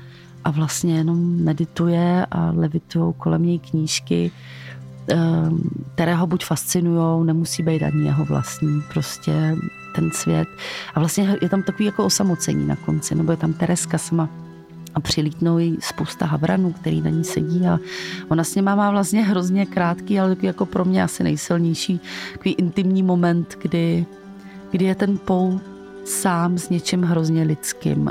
a 0.45 0.51
vlastně 0.51 0.97
jenom 0.97 1.45
medituje 1.45 2.27
a 2.31 2.53
levitují 2.57 3.15
kolem 3.19 3.43
něj 3.47 3.59
knížky, 3.59 4.31
ehm, 5.09 5.63
které 5.95 6.15
ho 6.15 6.27
buď 6.27 6.45
fascinují, 6.45 7.27
nemusí 7.27 7.63
být 7.63 7.83
ani 7.83 8.05
jeho 8.05 8.25
vlastní, 8.25 8.83
prostě 8.93 9.57
ten 9.95 10.11
svět. 10.11 10.49
A 10.95 11.01
vlastně 11.01 11.37
je 11.43 11.49
tam 11.49 11.63
takový 11.63 11.85
jako 11.85 12.05
osamocení 12.05 12.67
na 12.67 12.77
konci, 12.77 13.15
nebo 13.15 13.33
je 13.33 13.37
tam 13.37 13.53
Tereska 13.53 13.99
sama 13.99 14.29
a 14.95 15.01
přilítnou 15.01 15.59
jí 15.59 15.79
spousta 15.81 16.27
havranů, 16.27 16.73
který 16.73 17.01
na 17.01 17.11
ní 17.11 17.25
sedí 17.25 17.67
a 17.67 17.79
ona 18.29 18.45
s 18.45 18.55
něma 18.55 18.75
má 18.75 18.91
vlastně 18.91 19.23
hrozně 19.23 19.67
krátký, 19.67 20.21
ale 20.21 20.37
jako 20.43 20.67
pro 20.67 20.85
mě 20.85 21.03
asi 21.03 21.25
nejsilnější 21.25 22.01
takový 22.33 22.55
intimní 22.55 23.03
moment, 23.03 23.59
kdy, 23.63 24.07
kdy 24.71 24.85
je 24.85 24.95
ten 24.95 25.19
pou 25.19 25.61
sám 26.05 26.59
s 26.59 26.69
něčím 26.69 27.03
hrozně 27.03 27.43
lidským. 27.43 28.11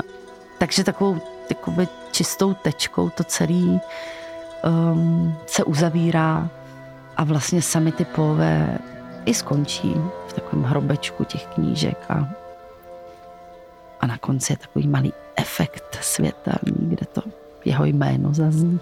Takže 0.58 0.84
takovou 0.84 1.20
takovou 1.48 1.86
čistou 2.12 2.54
tečkou 2.54 3.10
to 3.10 3.24
celé 3.24 3.80
um, 4.64 5.34
se 5.46 5.64
uzavírá 5.64 6.48
a 7.16 7.24
vlastně 7.24 7.62
sami 7.62 7.92
ty 7.92 8.04
pové 8.04 8.78
i 9.24 9.34
skončí 9.34 9.94
v 10.26 10.32
takovém 10.32 10.64
hrobečku 10.64 11.24
těch 11.24 11.46
knížek 11.46 12.04
a, 12.08 12.28
a 14.00 14.06
na 14.06 14.18
konci 14.18 14.52
je 14.52 14.56
takový 14.56 14.88
malý 14.88 15.12
efekt 15.36 15.98
světelný, 16.00 16.88
kde 16.88 17.06
to 17.06 17.22
jeho 17.64 17.84
jméno 17.84 18.34
zazní. 18.34 18.80